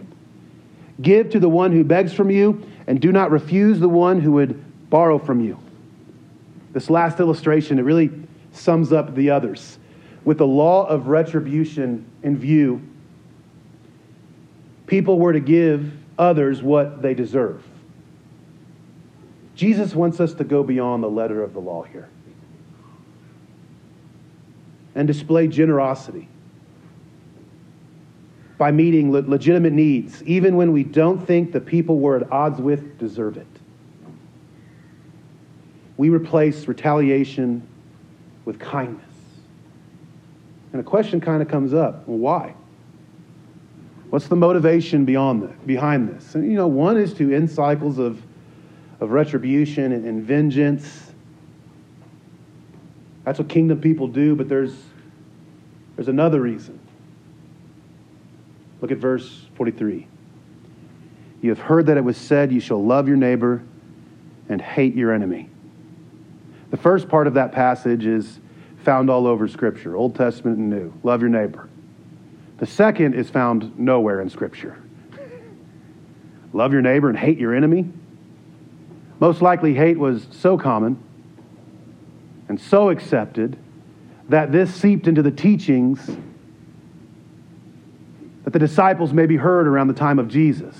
Give 1.03 1.29
to 1.31 1.39
the 1.39 1.50
one 1.50 1.71
who 1.71 1.85
begs 1.85 2.15
from 2.15 2.31
you, 2.31 2.67
and 2.87 2.99
do 2.99 3.12
not 3.12 3.31
refuse 3.31 3.79
the 3.79 3.91
one 3.91 4.21
who 4.21 4.33
would 4.33 4.89
borrow 4.89 5.19
from 5.19 5.41
you. 5.41 5.59
This 6.73 6.89
last 6.89 7.21
illustration, 7.21 7.79
it 7.79 7.83
really 7.83 8.11
sums 8.53 8.91
up 8.91 9.15
the 9.15 9.31
others. 9.31 9.79
With 10.25 10.39
the 10.39 10.47
law 10.47 10.87
of 10.87 11.09
retribution 11.09 12.07
in 12.23 12.39
view, 12.39 12.81
people 14.87 15.19
were 15.19 15.35
to 15.35 15.41
give 15.41 15.93
others 16.19 16.62
what 16.62 17.03
they 17.03 17.12
deserve. 17.12 17.62
Jesus 19.61 19.95
wants 19.95 20.21
us 20.21 20.33
to 20.33 20.45
go 20.45 20.62
beyond 20.62 21.02
the 21.02 21.11
letter 21.11 21.43
of 21.43 21.52
the 21.52 21.61
law 21.61 21.83
here 21.83 22.09
and 24.95 25.07
display 25.07 25.49
generosity 25.49 26.26
by 28.57 28.71
meeting 28.71 29.12
le- 29.12 29.19
legitimate 29.19 29.75
needs, 29.75 30.23
even 30.23 30.57
when 30.57 30.73
we 30.73 30.83
don't 30.83 31.26
think 31.26 31.52
the 31.52 31.61
people 31.61 31.99
we're 31.99 32.17
at 32.17 32.33
odds 32.33 32.59
with 32.59 32.99
deserve 32.99 33.37
it. 33.37 33.47
We 35.99 36.09
replace 36.09 36.67
retaliation 36.67 37.69
with 38.47 38.59
kindness. 38.59 39.05
And 40.73 40.81
a 40.81 40.85
question 40.85 41.21
kind 41.21 41.43
of 41.43 41.49
comes 41.49 41.75
up 41.75 42.09
well, 42.09 42.17
why? 42.17 42.55
What's 44.09 44.29
the 44.29 44.37
motivation 44.37 45.05
beyond 45.05 45.67
behind 45.67 46.09
this? 46.09 46.35
And 46.35 46.50
you 46.50 46.57
know, 46.57 46.67
one 46.67 46.97
is 46.97 47.12
to 47.12 47.31
end 47.31 47.50
cycles 47.50 47.99
of, 47.99 48.23
of 49.00 49.11
retribution 49.11 49.92
and, 49.92 50.04
and 50.04 50.23
vengeance 50.23 51.11
that's 53.25 53.38
what 53.38 53.49
kingdom 53.49 53.80
people 53.80 54.09
do, 54.09 54.35
but 54.35 54.49
there's, 54.49 54.75
there's 55.97 56.09
another 56.09 56.40
reason. 56.40 56.78
Look 58.80 58.90
at 58.90 58.99
verse 58.99 59.47
43. 59.54 60.07
You 61.42 61.50
have 61.50 61.59
heard 61.59 61.87
that 61.87 61.97
it 61.97 62.04
was 62.04 62.16
said, 62.16 62.50
You 62.50 62.61
shall 62.61 62.85
love 62.85 63.09
your 63.09 63.16
neighbor 63.16 63.62
and 64.49 64.61
hate 64.61 64.95
your 64.95 65.12
enemy. 65.12 65.49
The 66.71 66.76
first 66.76 67.09
part 67.09 67.26
of 67.26 67.35
that 67.35 67.52
passage 67.52 68.07
is 68.07 68.40
found 68.85 69.11
all 69.11 69.26
over 69.26 69.47
Scripture, 69.49 69.97
Old 69.97 70.14
Testament 70.14 70.59
and 70.59 70.71
New. 70.71 70.92
Love 71.02 71.21
your 71.21 71.30
neighbor. 71.30 71.69
The 72.59 72.66
second 72.66 73.14
is 73.14 73.28
found 73.28 73.78
nowhere 73.78 74.21
in 74.21 74.30
Scripture. 74.30 74.83
love 76.52 76.73
your 76.73 76.83
neighbor 76.83 77.09
and 77.09 77.19
hate 77.19 77.38
your 77.38 77.54
enemy. 77.54 77.90
Most 79.21 79.43
likely, 79.43 79.75
hate 79.75 79.99
was 79.99 80.27
so 80.31 80.57
common 80.57 81.00
and 82.49 82.59
so 82.59 82.89
accepted 82.89 83.59
that 84.31 84.50
this 84.50 84.75
seeped 84.75 85.07
into 85.07 85.23
the 85.23 85.31
teachings 85.31 86.05
that 88.45 88.53
the 88.53 88.59
disciples 88.59 89.12
maybe 89.12 89.37
heard 89.37 89.69
around 89.69 89.89
the 89.89 89.95
time 89.95 90.19
of 90.19 90.29
Jesus. 90.29 90.77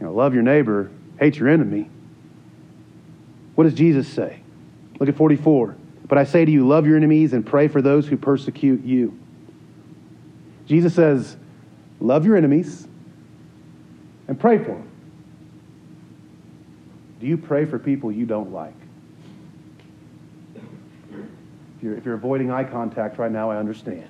You 0.00 0.06
know, 0.06 0.12
love 0.12 0.34
your 0.34 0.42
neighbor, 0.42 0.90
hate 1.20 1.36
your 1.36 1.48
enemy. 1.48 1.88
What 3.54 3.64
does 3.64 3.74
Jesus 3.74 4.08
say? 4.08 4.40
Look 4.98 5.08
at 5.08 5.16
44. 5.16 5.76
But 6.08 6.18
I 6.18 6.24
say 6.24 6.44
to 6.44 6.50
you, 6.50 6.66
love 6.66 6.86
your 6.86 6.96
enemies 6.96 7.32
and 7.32 7.46
pray 7.46 7.68
for 7.68 7.80
those 7.80 8.06
who 8.06 8.16
persecute 8.16 8.84
you. 8.84 9.18
Jesus 10.66 10.94
says, 10.94 11.36
love 12.00 12.26
your 12.26 12.36
enemies 12.36 12.86
and 14.28 14.38
pray 14.38 14.58
for 14.58 14.72
them. 14.72 14.90
Do 17.20 17.26
you 17.26 17.36
pray 17.36 17.64
for 17.64 17.78
people 17.78 18.12
you 18.12 18.26
don't 18.26 18.52
like? 18.52 18.74
If 20.54 21.82
you're, 21.82 21.96
if 21.96 22.04
you're 22.04 22.14
avoiding 22.14 22.50
eye 22.50 22.64
contact 22.64 23.18
right 23.18 23.32
now, 23.32 23.50
I 23.50 23.56
understand. 23.56 24.08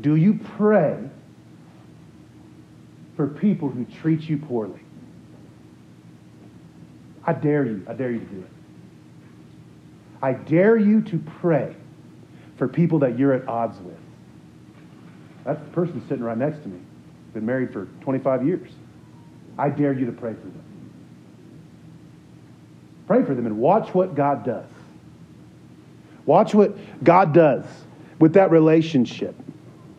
Do 0.00 0.16
you 0.16 0.38
pray 0.56 0.98
for 3.16 3.26
people 3.26 3.68
who 3.68 3.84
treat 3.84 4.28
you 4.28 4.38
poorly? 4.38 4.80
I 7.24 7.32
dare 7.32 7.64
you. 7.64 7.84
I 7.88 7.94
dare 7.94 8.10
you 8.10 8.20
to 8.20 8.26
do 8.26 8.40
it. 8.40 8.50
I 10.22 10.32
dare 10.32 10.76
you 10.76 11.02
to 11.02 11.18
pray 11.40 11.74
for 12.56 12.68
people 12.68 13.00
that 13.00 13.18
you're 13.18 13.32
at 13.32 13.46
odds 13.48 13.78
with. 13.80 13.98
That's 15.44 15.60
the 15.60 15.70
person 15.70 16.02
sitting 16.08 16.24
right 16.24 16.38
next 16.38 16.62
to 16.62 16.68
me. 16.68 16.80
Been 17.34 17.46
married 17.46 17.72
for 17.72 17.86
25 18.02 18.46
years. 18.46 18.70
I 19.58 19.70
dare 19.70 19.92
you 19.92 20.06
to 20.06 20.12
pray 20.12 20.34
for 20.34 20.40
them. 20.40 20.64
Pray 23.06 23.24
for 23.24 23.34
them 23.34 23.46
and 23.46 23.58
watch 23.58 23.94
what 23.94 24.14
God 24.14 24.44
does. 24.44 24.66
Watch 26.26 26.54
what 26.54 26.76
God 27.04 27.32
does 27.32 27.64
with 28.18 28.34
that 28.34 28.50
relationship. 28.50 29.34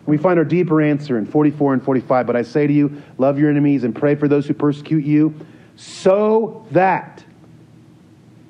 We 0.06 0.18
find 0.18 0.38
our 0.38 0.46
deeper 0.46 0.82
answer 0.82 1.18
in 1.18 1.26
44 1.26 1.74
and 1.74 1.84
45. 1.84 2.28
But 2.28 2.36
I 2.36 2.42
say 2.42 2.68
to 2.68 2.74
you, 2.74 3.02
love 3.18 3.40
your 3.40 3.50
enemies 3.50 3.84
and 3.84 3.96
pray 3.96 4.16
for 4.16 4.28
those 4.28 4.46
who 4.46 4.54
persecute 4.54 5.06
you, 5.06 5.34
so 5.76 6.66
that 6.72 7.24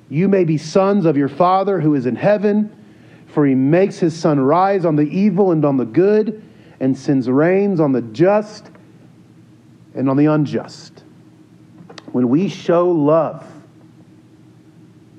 you 0.08 0.28
may 0.28 0.44
be 0.44 0.56
sons 0.56 1.04
of 1.04 1.16
your 1.16 1.28
Father 1.28 1.80
who 1.80 1.94
is 1.94 2.06
in 2.06 2.16
heaven. 2.16 2.74
For 3.26 3.46
he 3.46 3.54
makes 3.54 3.98
his 3.98 4.18
sun 4.18 4.40
rise 4.40 4.84
on 4.84 4.96
the 4.96 5.02
evil 5.02 5.52
and 5.52 5.64
on 5.64 5.76
the 5.76 5.84
good, 5.84 6.42
and 6.80 6.96
sends 6.96 7.28
rains 7.28 7.78
on 7.78 7.92
the 7.92 8.02
just 8.02 8.70
and 9.94 10.08
on 10.08 10.16
the 10.16 10.26
unjust. 10.26 11.04
When 12.12 12.28
we 12.28 12.48
show 12.48 12.90
love, 12.90 13.46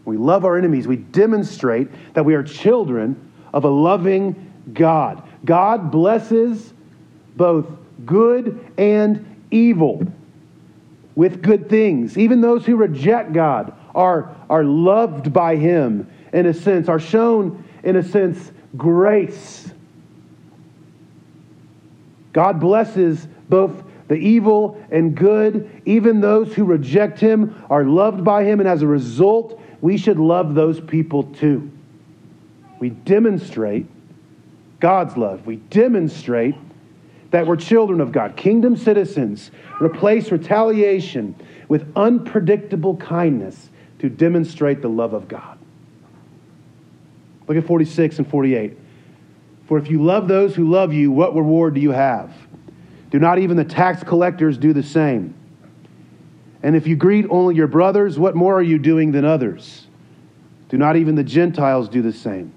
we 0.06 0.18
love 0.18 0.46
our 0.46 0.58
enemies, 0.58 0.88
we 0.88 0.98
demonstrate 0.98 1.88
that 2.14 2.26
we 2.26 2.34
are 2.36 2.44
children 2.44 3.32
of 3.54 3.64
a 3.64 3.70
loving 3.70 4.52
God. 4.74 5.24
God 5.46 5.92
blesses 5.92 6.74
both 7.36 7.68
good 8.06 8.74
and 8.78 9.44
evil 9.52 10.06
with 11.16 11.42
good 11.42 11.70
things. 11.70 12.18
Even 12.18 12.42
those 12.42 12.66
who 12.66 12.76
reject 12.76 13.34
God 13.34 13.74
are, 13.94 14.36
are 14.50 14.64
loved 14.64 15.34
by 15.34 15.56
Him 15.56 16.10
in 16.34 16.46
a 16.46 16.54
sense, 16.54 16.88
are 16.88 17.00
shown, 17.00 17.64
in 17.84 17.96
a 17.96 18.04
sense, 18.04 18.52
grace. 18.78 19.72
God 22.34 22.60
blesses 22.60 23.28
both 23.50 23.84
the 24.10 24.16
evil 24.16 24.84
and 24.92 25.16
good. 25.16 25.82
Even 25.86 26.20
those 26.20 26.54
who 26.54 26.66
reject 26.66 27.20
Him 27.20 27.64
are 27.70 27.86
loved 27.86 28.26
by 28.26 28.44
Him, 28.44 28.60
and 28.60 28.68
as 28.68 28.82
a 28.82 28.88
result, 28.88 29.62
we 29.80 29.98
should 29.98 30.20
love 30.20 30.56
those 30.56 30.82
people 30.82 31.24
too. 31.24 31.72
We 32.80 32.90
demonstrate 32.90 33.86
God's 34.80 35.16
love. 35.16 35.46
We 35.46 35.58
demonstrate 35.58 36.56
that 37.32 37.46
we're 37.46 37.56
children 37.56 38.02
of 38.02 38.12
God, 38.12 38.36
kingdom 38.36 38.76
citizens. 38.76 39.52
Replace 39.80 40.32
retaliation 40.32 41.36
with 41.68 41.92
unpredictable 41.96 42.98
kindness 42.98 43.70
to 44.00 44.10
demonstrate 44.10 44.82
the 44.82 44.90
love 44.90 45.14
of 45.14 45.28
God. 45.28 45.58
Look 47.48 47.58
at 47.58 47.66
46 47.66 48.20
and 48.20 48.28
48. 48.28 48.78
For 49.68 49.78
if 49.78 49.90
you 49.90 50.02
love 50.04 50.28
those 50.28 50.56
who 50.56 50.70
love 50.70 50.94
you, 50.94 51.12
what 51.12 51.36
reward 51.36 51.76
do 51.76 51.82
you 51.82 51.92
have? 51.92 52.34
Do 53.10 53.20
not 53.20 53.40
even 53.40 53.58
the 53.58 53.66
tax 53.66 54.04
collectors 54.04 54.58
do 54.58 54.74
the 54.74 54.84
same? 54.84 55.34
And 56.62 56.76
if 56.76 56.86
you 56.86 56.96
greet 56.96 57.26
only 57.30 57.56
your 57.56 57.68
brothers, 57.68 58.20
what 58.20 58.36
more 58.36 58.56
are 58.56 58.64
you 58.64 58.78
doing 58.78 59.12
than 59.12 59.26
others? 59.26 59.88
Do 60.68 60.78
not 60.78 60.96
even 60.96 61.16
the 61.16 61.24
Gentiles 61.24 61.90
do 61.90 62.02
the 62.02 62.14
same? 62.14 62.54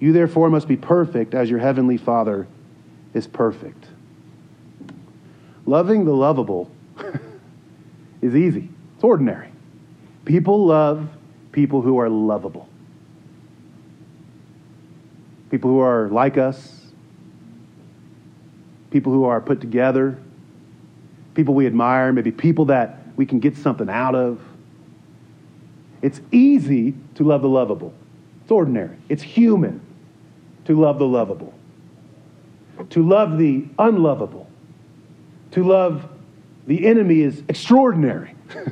You 0.00 0.12
therefore 0.12 0.50
must 0.50 0.66
be 0.66 0.76
perfect 0.76 1.34
as 1.34 1.48
your 1.48 1.60
heavenly 1.60 1.96
Father 1.96 2.48
is 3.14 3.26
perfect. 3.26 3.86
Loving 5.64 6.04
the 6.04 6.12
lovable 6.12 6.70
is 8.20 8.34
easy, 8.34 8.68
it's 8.94 9.04
ordinary. 9.04 9.52
People 10.24 10.66
love 10.66 11.08
people 11.52 11.82
who 11.82 11.98
are 11.98 12.08
lovable, 12.08 12.68
people 15.50 15.70
who 15.70 15.78
are 15.78 16.08
like 16.08 16.36
us, 16.38 16.81
people 18.92 19.12
who 19.12 19.24
are 19.24 19.40
put 19.40 19.60
together, 19.60 20.18
people 21.34 21.54
we 21.54 21.66
admire, 21.66 22.12
maybe 22.12 22.30
people 22.30 22.66
that 22.66 22.98
we 23.16 23.26
can 23.26 23.40
get 23.40 23.56
something 23.56 23.88
out 23.88 24.14
of. 24.14 24.40
It's 26.02 26.20
easy 26.30 26.94
to 27.14 27.24
love 27.24 27.42
the 27.42 27.48
lovable. 27.48 27.94
It's 28.42 28.50
ordinary. 28.50 28.96
It's 29.08 29.22
human 29.22 29.80
to 30.64 30.78
love 30.78 30.98
the 30.98 31.06
lovable, 31.06 31.54
to 32.90 33.06
love 33.06 33.38
the 33.38 33.66
unlovable, 33.78 34.48
to 35.52 35.64
love 35.64 36.08
the 36.66 36.86
enemy 36.86 37.20
is 37.20 37.42
extraordinary. 37.48 38.34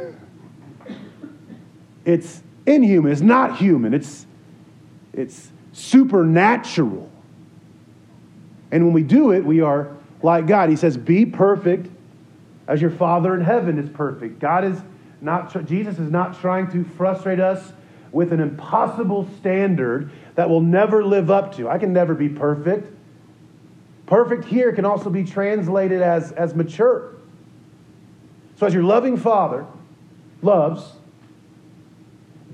it's 2.05 2.43
inhuman, 2.67 3.11
it's 3.11 3.21
not 3.21 3.57
human, 3.57 3.93
it's, 3.93 4.27
it's 5.13 5.51
supernatural. 5.73 7.11
And 8.71 8.85
when 8.85 8.93
we 8.93 9.03
do 9.03 9.33
it, 9.33 9.45
we 9.45 9.61
are 9.61 9.97
like 10.23 10.47
God. 10.47 10.71
He 10.71 10.77
says, 10.77 10.97
Be 10.97 11.27
perfect 11.27 11.91
as 12.69 12.81
your 12.81 12.91
Father 12.91 13.35
in 13.35 13.41
heaven 13.41 13.79
is 13.79 13.89
perfect. 13.91 14.39
God 14.39 14.65
is 14.65 14.81
not, 15.21 15.67
Jesus 15.67 15.99
is 15.99 16.11
not 16.11 16.41
trying 16.41 16.71
to 16.73 16.85
frustrate 16.85 17.41
us 17.41 17.73
with 18.13 18.33
an 18.33 18.41
impossible 18.41 19.29
standard 19.39 20.11
that 20.35 20.49
we'll 20.49 20.61
never 20.61 21.05
live 21.05 21.31
up 21.31 21.57
to. 21.57 21.69
I 21.69 21.79
can 21.79 21.93
never 21.93 22.15
be 22.15 22.29
perfect. 22.29 22.97
Perfect 24.07 24.45
here 24.45 24.73
can 24.73 24.85
also 24.85 25.11
be 25.11 25.25
translated 25.25 26.03
as, 26.03 26.33
as 26.33 26.55
mature. 26.55 27.15
So, 28.57 28.67
as 28.67 28.75
your 28.75 28.83
loving 28.83 29.17
Father 29.17 29.67
loves, 30.43 30.95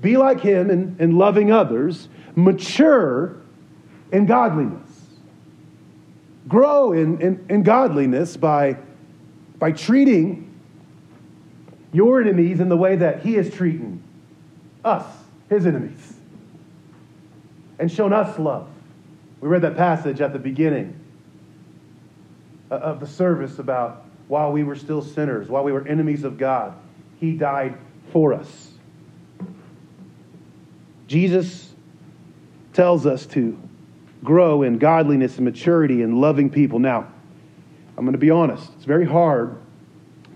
be 0.01 0.17
like 0.17 0.41
Him 0.41 0.69
in, 0.69 0.95
in 0.99 1.17
loving 1.17 1.51
others, 1.51 2.07
mature 2.35 3.37
in 4.11 4.25
godliness. 4.25 4.86
Grow 6.47 6.93
in, 6.93 7.21
in, 7.21 7.45
in 7.49 7.63
godliness 7.63 8.37
by, 8.37 8.77
by 9.57 9.71
treating 9.71 10.53
your 11.91 12.21
enemies 12.21 12.59
in 12.59 12.69
the 12.69 12.77
way 12.77 12.95
that 12.95 13.21
He 13.21 13.35
is 13.35 13.53
treating 13.53 14.03
us, 14.83 15.05
His 15.49 15.65
enemies 15.65 16.17
and 17.79 17.91
shown 17.91 18.13
us 18.13 18.37
love. 18.39 18.67
We 19.41 19.47
read 19.47 19.61
that 19.61 19.77
passage 19.77 20.21
at 20.21 20.33
the 20.33 20.39
beginning 20.39 20.99
of 22.69 22.99
the 22.99 23.07
service 23.07 23.59
about 23.59 24.05
while 24.27 24.51
we 24.51 24.63
were 24.63 24.75
still 24.75 25.01
sinners, 25.01 25.47
while 25.47 25.63
we 25.63 25.71
were 25.71 25.87
enemies 25.87 26.23
of 26.23 26.37
God, 26.37 26.73
He 27.19 27.33
died 27.33 27.77
for 28.11 28.33
us. 28.33 28.71
Jesus 31.07 31.73
tells 32.73 33.05
us 33.05 33.25
to 33.27 33.57
grow 34.23 34.63
in 34.63 34.77
godliness 34.77 35.37
and 35.37 35.45
maturity 35.45 36.01
and 36.01 36.19
loving 36.19 36.49
people. 36.49 36.79
Now, 36.79 37.07
I'm 37.97 38.05
going 38.05 38.13
to 38.13 38.19
be 38.19 38.31
honest, 38.31 38.71
it's 38.75 38.85
very 38.85 39.05
hard 39.05 39.57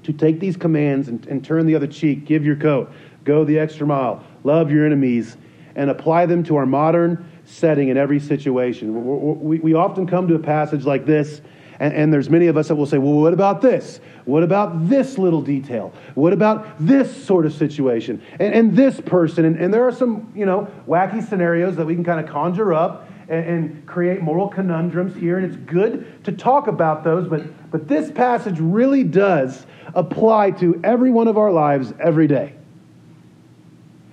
to 0.04 0.14
take 0.14 0.40
these 0.40 0.58
commands 0.58 1.08
and, 1.08 1.26
and 1.28 1.44
turn 1.46 1.66
the 1.66 1.76
other 1.76 1.88
cheek, 1.88 2.26
give 2.26 2.44
your 2.44 2.56
coat, 2.56 2.92
go 3.24 3.44
the 3.44 3.60
extra 3.60 3.86
mile, 3.86 4.24
love 4.44 4.72
your 4.72 4.86
enemies, 4.86 5.38
and 5.76 5.90
apply 5.90 6.26
them 6.26 6.44
to 6.44 6.56
our 6.56 6.66
modern 6.66 7.30
setting 7.46 7.90
in 7.90 7.98
every 7.98 8.20
situation. 8.20 9.40
We, 9.42 9.60
we 9.60 9.74
often 9.74 10.08
come 10.08 10.28
to 10.28 10.36
a 10.36 10.40
passage 10.40 10.86
like 10.86 11.06
this, 11.06 11.42
and, 11.80 11.94
and 11.94 12.14
there's 12.14 12.30
many 12.30 12.48
of 12.48 12.58
us 12.58 12.68
that 12.70 12.76
will 12.76 12.86
say, 12.86 12.98
well, 12.98 13.14
what 13.14 13.34
about 13.34 13.62
this? 13.62 14.00
What 14.26 14.44
about 14.44 14.90
this 14.90 15.18
little 15.18 15.42
detail? 15.42 15.94
What 16.16 16.34
about 16.34 16.76
this 16.80 17.26
sort 17.26 17.46
of 17.46 17.54
situation? 17.54 18.22
And, 18.40 18.54
and 18.54 18.76
this 18.76 19.00
person? 19.02 19.46
And, 19.46 19.58
and, 19.58 19.74
there 19.74 19.88
are 19.88 19.92
some, 19.92 20.32
you 20.36 20.46
know, 20.46 20.68
wacky 20.88 21.28
scenarios 21.28 21.76
that 21.76 21.86
we 21.86 21.96
can 21.96 22.04
kind 22.04 22.24
of 22.24 22.32
conjure 22.32 22.74
up 22.74 23.08
and, 23.30 23.46
and 23.46 23.86
create 23.86 24.22
moral 24.22 24.48
conundrums 24.48 25.16
here. 25.16 25.38
And 25.38 25.46
it's 25.46 25.56
good 25.56 26.24
to 26.26 26.32
talk 26.32 26.68
about 26.68 27.04
those, 27.04 27.28
but, 27.28 27.72
but 27.72 27.88
this 27.88 28.12
passage 28.12 28.60
really 28.60 29.04
does 29.04 29.66
apply 29.94 30.52
to 30.52 30.80
every 30.84 31.12
one 31.12 31.28
of 31.28 31.38
our 31.38 31.52
lives 31.52 31.94
every 32.00 32.28
day. 32.28 32.54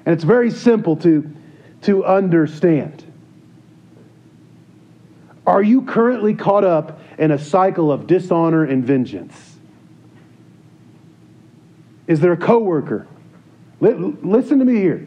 And 0.07 0.15
it's 0.15 0.25
very 0.25 0.51
simple 0.51 0.97
to, 0.97 1.31
to 1.83 2.05
understand. 2.05 3.05
Are 5.47 5.63
you 5.63 5.83
currently 5.83 6.35
caught 6.35 6.65
up 6.65 7.01
in 7.19 7.31
a 7.31 7.39
cycle 7.39 7.91
of 7.91 8.07
dishonor 8.07 8.65
and 8.65 8.85
vengeance? 8.85 9.57
Is 12.07 12.21
there 12.21 12.33
a 12.33 12.37
coworker? 12.37 13.07
Listen 13.81 14.59
to 14.59 14.65
me 14.65 14.77
here. 14.77 15.07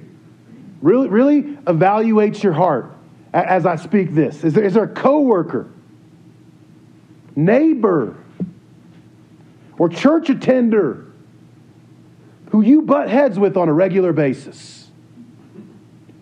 Really, 0.81 1.09
really 1.09 1.57
evaluate 1.67 2.43
your 2.43 2.53
heart 2.53 2.91
as 3.33 3.65
I 3.65 3.75
speak 3.75 4.13
this. 4.13 4.43
Is 4.43 4.53
there, 4.53 4.63
is 4.63 4.73
there 4.73 4.83
a 4.83 4.87
coworker, 4.87 5.69
neighbor, 7.35 8.17
or 9.77 9.89
church 9.89 10.29
attender 10.29 11.07
who 12.49 12.61
you 12.61 12.81
butt 12.81 13.09
heads 13.09 13.39
with 13.39 13.57
on 13.57 13.69
a 13.69 13.73
regular 13.73 14.13
basis? 14.13 14.89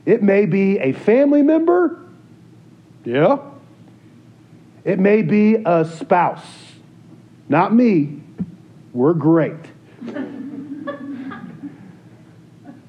It 0.06 0.24
may 0.24 0.46
be 0.46 0.80
a 0.80 0.94
family 0.94 1.42
member. 1.42 2.00
Yeah. 3.04 3.38
It 4.84 5.00
may 5.00 5.22
be 5.22 5.56
a 5.66 5.86
spouse. 5.86 6.46
Not 7.48 7.74
me. 7.74 8.22
We're 8.94 9.14
great. 9.14 9.56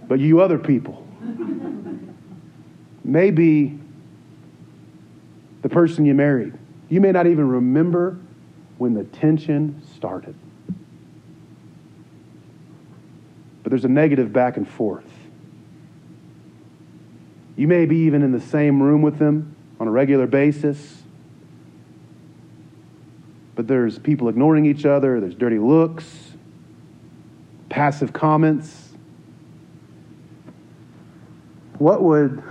but 0.09 0.19
you 0.19 0.41
other 0.41 0.59
people. 0.59 1.07
Maybe 3.05 3.79
the 5.63 5.69
person 5.69 6.05
you 6.05 6.15
married. 6.15 6.55
You 6.89 7.01
may 7.01 7.13
not 7.13 7.27
even 7.27 7.49
remember 7.49 8.19
when 8.79 8.95
the 8.95 9.05
tension 9.05 9.83
started. 9.95 10.35
But 13.63 13.71
there's 13.71 13.85
a 13.85 13.89
negative 13.89 14.33
back 14.33 14.57
and 14.57 14.69
forth. 14.69 15.05
You 17.57 17.69
may 17.69 17.85
be 17.85 17.99
even 17.99 18.23
in 18.23 18.33
the 18.33 18.41
same 18.41 18.83
room 18.83 19.03
with 19.03 19.19
them 19.19 19.55
on 19.79 19.87
a 19.87 19.91
regular 19.91 20.27
basis 20.27 21.01
but 23.61 23.69
there's 23.69 23.99
people 23.99 24.31
ignoring 24.31 24.65
each 24.65 24.87
other, 24.87 25.21
there's 25.21 25.35
dirty 25.35 25.59
looks, 25.59 26.33
passive 27.69 28.11
comments. 28.11 28.89
What 31.77 32.03
would 32.03 32.43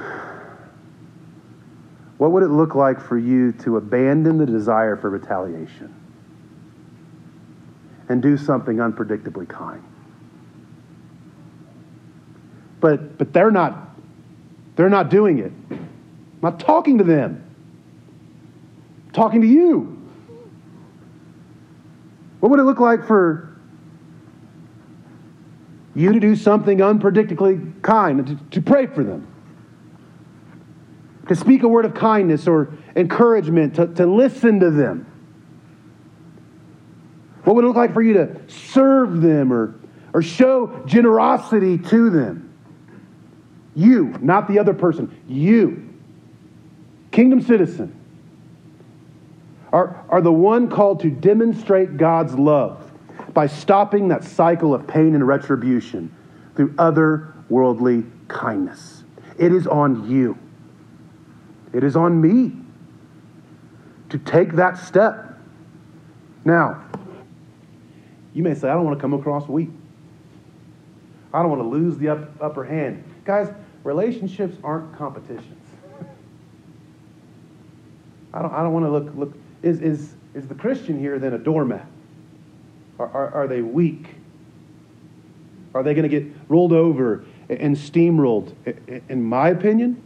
what 2.19 2.31
would 2.31 2.43
it 2.43 2.49
look 2.49 2.75
like 2.75 2.99
for 2.99 3.17
you 3.17 3.53
to 3.53 3.77
abandon 3.77 4.37
the 4.37 4.45
desire 4.45 4.97
for 4.97 5.09
retaliation 5.09 5.95
and 8.09 8.21
do 8.21 8.35
something 8.35 8.75
unpredictably 8.75 9.47
kind? 9.47 9.81
But 12.81 13.17
but 13.17 13.31
they're 13.31 13.51
not 13.51 13.95
they're 14.75 14.89
not 14.89 15.09
doing 15.09 15.39
it. 15.39 15.53
I'm 15.71 15.89
not 16.41 16.59
talking 16.59 16.97
to 16.97 17.05
them. 17.05 17.41
I'm 19.07 19.11
talking 19.13 19.39
to 19.39 19.47
you. 19.47 19.95
What 22.41 22.49
would 22.49 22.59
it 22.59 22.63
look 22.63 22.81
like 22.81 23.07
for 23.07 23.57
you 25.95 26.11
to 26.11 26.19
do 26.19 26.35
something 26.35 26.79
unpredictably 26.79 27.81
kind, 27.81 28.27
to, 28.27 28.35
to 28.51 28.61
pray 28.61 28.87
for 28.87 29.05
them? 29.05 29.28
To 31.29 31.35
speak 31.35 31.61
a 31.61 31.67
word 31.67 31.85
of 31.85 31.93
kindness 31.93 32.47
or 32.47 32.73
encouragement, 32.95 33.75
to, 33.75 33.85
to 33.85 34.07
listen 34.07 34.59
to 34.61 34.71
them? 34.71 35.05
What 37.43 37.55
would 37.55 37.63
it 37.63 37.67
look 37.67 37.77
like 37.77 37.93
for 37.93 38.01
you 38.01 38.13
to 38.13 38.41
serve 38.47 39.21
them 39.21 39.53
or, 39.53 39.75
or 40.13 40.23
show 40.23 40.83
generosity 40.87 41.77
to 41.77 42.09
them? 42.09 42.51
You, 43.75 44.17
not 44.21 44.47
the 44.47 44.57
other 44.57 44.73
person. 44.73 45.15
You. 45.27 45.87
Kingdom 47.11 47.41
citizen 47.41 47.95
are, 49.71 50.03
are 50.09 50.21
the 50.21 50.33
one 50.33 50.67
called 50.67 50.99
to 51.01 51.11
demonstrate 51.11 51.97
God's 51.97 52.33
love 52.33 52.91
by 53.35 53.45
stopping 53.45 54.07
that 54.07 54.23
cycle 54.23 54.73
of 54.73 54.87
pain 54.87 55.13
and 55.13 55.27
retribution 55.27 56.11
through 56.55 56.73
otherworldly 56.73 58.09
kindness. 58.27 59.03
It 59.37 59.53
is 59.53 59.67
on 59.67 60.09
you. 60.09 60.35
It 61.73 61.83
is 61.83 61.95
on 61.95 62.19
me 62.19 62.53
to 64.09 64.17
take 64.17 64.53
that 64.53 64.77
step. 64.77 65.37
Now, 66.43 66.83
you 68.33 68.43
may 68.43 68.55
say, 68.55 68.69
I 68.69 68.73
don't 68.73 68.85
want 68.85 68.97
to 68.97 69.01
come 69.01 69.13
across 69.13 69.47
weak. 69.47 69.69
I 71.33 71.41
don't 71.41 71.51
want 71.51 71.61
to 71.61 71.67
lose 71.67 71.97
the 71.97 72.09
up, 72.09 72.41
upper 72.41 72.63
hand. 72.63 73.03
Guys, 73.23 73.53
relationships 73.83 74.57
aren't 74.63 74.97
competitions. 74.97 75.55
I 78.33 78.41
don't, 78.41 78.53
I 78.53 78.63
don't 78.63 78.73
want 78.73 78.85
to 78.85 78.91
look, 78.91 79.15
look 79.15 79.37
is, 79.61 79.81
is, 79.81 80.15
is 80.33 80.47
the 80.47 80.55
Christian 80.55 80.99
here 80.99 81.19
then 81.19 81.33
a 81.33 81.37
doormat? 81.37 81.85
Are, 82.97 83.07
are, 83.07 83.33
are 83.33 83.47
they 83.47 83.61
weak? 83.61 84.15
Are 85.73 85.83
they 85.83 85.93
going 85.93 86.09
to 86.09 86.19
get 86.19 86.31
rolled 86.47 86.73
over 86.73 87.25
and 87.49 87.75
steamrolled? 87.75 88.53
In 89.09 89.23
my 89.23 89.49
opinion, 89.49 90.01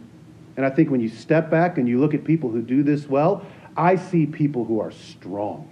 and 0.56 0.64
I 0.64 0.70
think 0.70 0.90
when 0.90 1.00
you 1.00 1.08
step 1.08 1.50
back 1.50 1.78
and 1.78 1.88
you 1.88 1.98
look 1.98 2.14
at 2.14 2.24
people 2.24 2.50
who 2.50 2.62
do 2.62 2.82
this 2.82 3.08
well, 3.08 3.44
I 3.76 3.96
see 3.96 4.26
people 4.26 4.64
who 4.64 4.80
are 4.80 4.92
strong. 4.92 5.70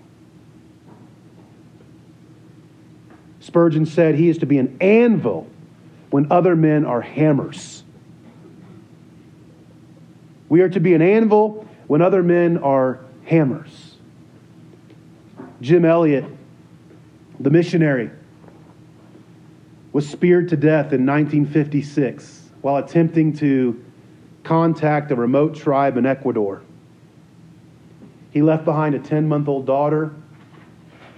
Spurgeon 3.41 3.87
said 3.87 4.15
he 4.15 4.29
is 4.29 4.39
to 4.39 4.47
be 4.47 4.59
an 4.59 4.77
anvil 4.81 5.49
when 6.11 6.31
other 6.31 6.57
men 6.57 6.85
are 6.85 7.01
hammers. 7.01 7.83
We 10.49 10.61
are 10.61 10.69
to 10.69 10.81
be 10.81 10.95
an 10.95 11.03
anvil 11.03 11.67
when 11.87 12.03
other 12.03 12.23
men 12.23 12.59
are 12.59 13.01
hammers. 13.25 13.97
Jim 15.61 15.85
Elliot, 15.85 16.25
the 17.41 17.51
missionary, 17.51 18.11
was 19.93 20.09
speared 20.09 20.49
to 20.49 20.57
death 20.57 20.93
in 20.93 21.07
1956 21.07 22.51
while 22.63 22.77
attempting 22.77 23.33
to 23.39 23.83
contact 24.53 25.11
a 25.11 25.17
remote 25.17 25.55
tribe 25.55 25.97
in 25.97 26.05
Ecuador. 26.05 26.61
He 28.33 28.43
left 28.43 28.67
behind 28.67 28.95
a 28.95 28.99
10 28.99 29.27
month 29.27 29.49
old 29.49 29.65
daughter 29.65 30.13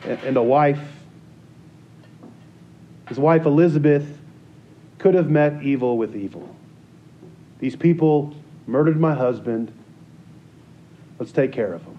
and 0.05 0.37
a 0.37 0.43
wife. 0.43 0.79
His 3.09 3.19
wife, 3.19 3.45
Elizabeth, 3.45 4.07
could 4.99 5.15
have 5.15 5.31
met 5.31 5.65
evil 5.65 5.99
with 5.99 6.15
evil. 6.15 6.49
These 7.59 7.75
people 7.75 8.33
murdered 8.69 9.01
my 9.01 9.15
husband. 9.15 9.73
Let's 11.19 11.33
take 11.33 11.51
care 11.51 11.73
of 11.73 11.85
them. 11.85 11.99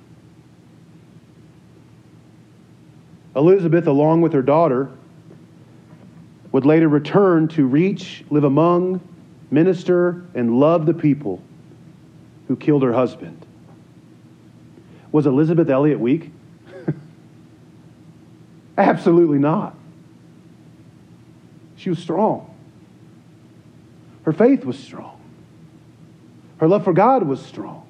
Elizabeth, 3.35 3.87
along 3.87 4.21
with 4.21 4.31
her 4.31 4.41
daughter, 4.41 4.89
would 6.53 6.65
later 6.65 6.87
return 6.87 7.49
to 7.49 7.67
reach, 7.67 8.23
live 8.29 8.45
among, 8.45 9.01
minister, 9.51 10.25
and 10.33 10.59
love 10.59 10.85
the 10.85 10.93
people 10.93 11.41
who 12.47 12.55
killed 12.55 12.83
her 12.83 12.93
husband. 12.93 13.45
Was 15.11 15.25
Elizabeth 15.25 15.69
Elliot 15.69 15.99
weak? 15.99 16.31
Absolutely 18.77 19.39
not. 19.39 19.75
She 21.77 21.89
was 21.89 21.99
strong. 21.99 22.53
Her 24.23 24.33
faith 24.33 24.65
was 24.65 24.77
strong. 24.77 25.21
Her 26.57 26.67
love 26.67 26.83
for 26.83 26.93
God 26.93 27.23
was 27.23 27.43
strong. 27.45 27.85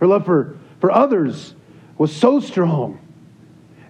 Her 0.00 0.06
love 0.06 0.24
for, 0.24 0.56
for 0.80 0.90
others 0.90 1.54
was 1.98 2.14
so 2.14 2.40
strong 2.40 2.98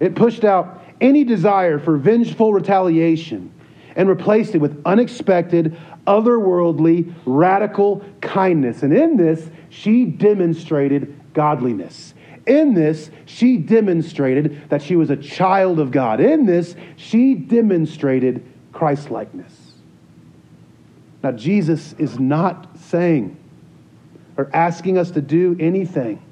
it 0.00 0.14
pushed 0.14 0.44
out 0.44 0.82
any 1.00 1.24
desire 1.24 1.78
for 1.78 1.96
vengeful 1.96 2.52
retaliation 2.52 3.52
and 3.94 4.08
replaced 4.08 4.54
it 4.54 4.58
with 4.58 4.80
unexpected, 4.84 5.76
otherworldly, 6.06 7.14
radical 7.24 8.04
kindness. 8.20 8.82
And 8.82 8.96
in 8.96 9.16
this, 9.16 9.48
she 9.68 10.04
demonstrated 10.04 11.18
godliness. 11.34 12.14
In 12.46 12.74
this, 12.74 13.10
she 13.24 13.56
demonstrated 13.56 14.68
that 14.68 14.82
she 14.82 14.96
was 14.96 15.10
a 15.10 15.16
child 15.16 15.80
of 15.80 15.90
God. 15.90 16.20
In 16.20 16.46
this, 16.46 16.76
she 16.96 17.34
demonstrated 17.34 18.44
Christlikeness. 18.72 19.72
Now, 21.22 21.32
Jesus 21.32 21.94
is 21.98 22.18
not 22.18 22.78
saying 22.78 23.36
or 24.36 24.48
asking 24.54 24.98
us 24.98 25.10
to 25.12 25.20
do 25.20 25.56
anything 25.58 26.22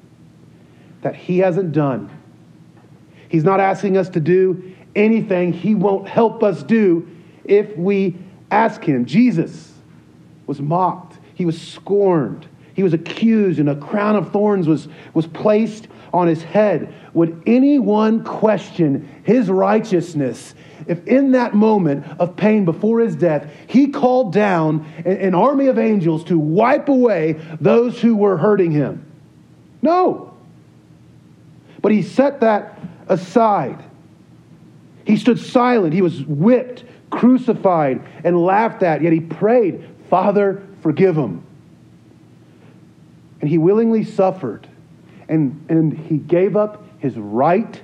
that 1.01 1.15
he 1.15 1.39
hasn't 1.39 1.73
done 1.73 2.09
He's 3.29 3.43
not 3.43 3.59
asking 3.59 3.97
us 3.97 4.09
to 4.09 4.19
do 4.19 4.73
anything 4.95 5.53
He 5.53 5.75
won't 5.75 6.07
help 6.07 6.43
us 6.43 6.63
do 6.63 7.05
if 7.43 7.75
we 7.77 8.15
ask 8.55 8.83
Him. 8.83 9.05
Jesus 9.05 9.73
was 10.47 10.61
mocked, 10.61 11.17
He 11.33 11.45
was 11.45 11.61
scorned, 11.61 12.47
He 12.73 12.83
was 12.83 12.93
accused, 12.93 13.59
and 13.59 13.69
a 13.69 13.75
crown 13.75 14.15
of 14.15 14.31
thorns 14.31 14.67
was, 14.67 14.87
was 15.13 15.27
placed 15.27 15.87
on 16.13 16.27
His 16.27 16.41
head. 16.43 16.93
Would 17.13 17.43
anyone 17.45 18.23
question 18.23 19.21
His 19.23 19.49
righteousness? 19.49 20.55
If 20.87 21.07
in 21.07 21.31
that 21.31 21.53
moment 21.55 22.05
of 22.19 22.35
pain 22.35 22.65
before 22.65 22.99
his 22.99 23.15
death, 23.15 23.51
he 23.67 23.87
called 23.87 24.33
down 24.33 24.85
an 25.03 25.33
army 25.33 25.67
of 25.67 25.79
angels 25.79 26.23
to 26.25 26.37
wipe 26.37 26.89
away 26.89 27.33
those 27.59 27.99
who 27.99 28.15
were 28.15 28.37
hurting 28.37 28.71
him? 28.71 29.03
No. 29.81 30.33
But 31.81 31.91
he 31.91 32.01
set 32.01 32.41
that 32.41 32.79
aside. 33.07 33.83
He 35.05 35.17
stood 35.17 35.39
silent. 35.39 35.93
He 35.93 36.01
was 36.01 36.23
whipped, 36.23 36.83
crucified, 37.09 38.01
and 38.23 38.37
laughed 38.37 38.83
at, 38.83 39.01
yet 39.01 39.13
he 39.13 39.19
prayed, 39.19 39.87
Father, 40.09 40.63
forgive 40.81 41.15
him. 41.15 41.43
And 43.41 43.49
he 43.49 43.57
willingly 43.57 44.03
suffered, 44.03 44.67
and, 45.27 45.65
and 45.69 45.97
he 45.97 46.17
gave 46.17 46.55
up 46.55 46.83
his 46.99 47.17
right 47.17 47.81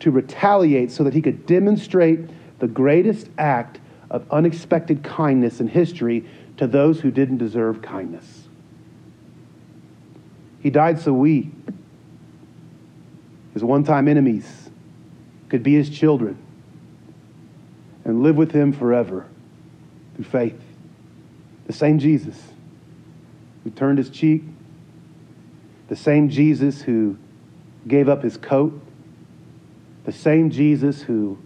to 0.00 0.10
retaliate 0.10 0.90
so 0.90 1.04
that 1.04 1.14
he 1.14 1.22
could 1.22 1.46
demonstrate 1.46 2.20
the 2.58 2.68
greatest 2.68 3.28
act 3.38 3.80
of 4.10 4.24
unexpected 4.30 5.02
kindness 5.02 5.60
in 5.60 5.68
history 5.68 6.24
to 6.56 6.66
those 6.66 7.00
who 7.00 7.10
didn't 7.10 7.38
deserve 7.38 7.80
kindness. 7.82 8.48
He 10.60 10.70
died 10.70 11.00
so 11.00 11.12
we, 11.12 11.50
his 13.54 13.64
one 13.64 13.84
time 13.84 14.08
enemies 14.08 14.70
could 15.48 15.62
be 15.62 15.74
his 15.74 15.90
children 15.90 16.38
and 18.04 18.22
live 18.22 18.36
with 18.36 18.52
him 18.52 18.72
forever 18.72 19.26
through 20.14 20.24
faith. 20.24 20.60
The 21.66 21.72
same 21.72 21.98
Jesus 21.98 22.40
who 23.64 23.70
turned 23.70 23.98
his 23.98 24.10
cheek, 24.10 24.42
the 25.88 25.96
same 25.96 26.28
Jesus 26.28 26.82
who 26.82 27.16
gave 27.86 28.08
up 28.08 28.22
his 28.22 28.36
coat, 28.36 28.80
the 30.04 30.12
same 30.12 30.50
Jesus 30.50 31.02
who 31.02 31.38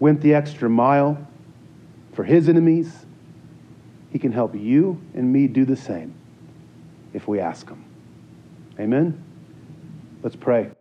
went 0.00 0.20
the 0.20 0.34
extra 0.34 0.68
mile 0.68 1.26
for 2.12 2.24
his 2.24 2.48
enemies, 2.48 3.04
he 4.10 4.18
can 4.18 4.32
help 4.32 4.54
you 4.54 5.00
and 5.14 5.32
me 5.32 5.46
do 5.46 5.64
the 5.64 5.76
same 5.76 6.14
if 7.12 7.26
we 7.26 7.40
ask 7.40 7.68
him. 7.68 7.84
Amen? 8.78 9.22
Let's 10.22 10.36
pray. 10.36 10.73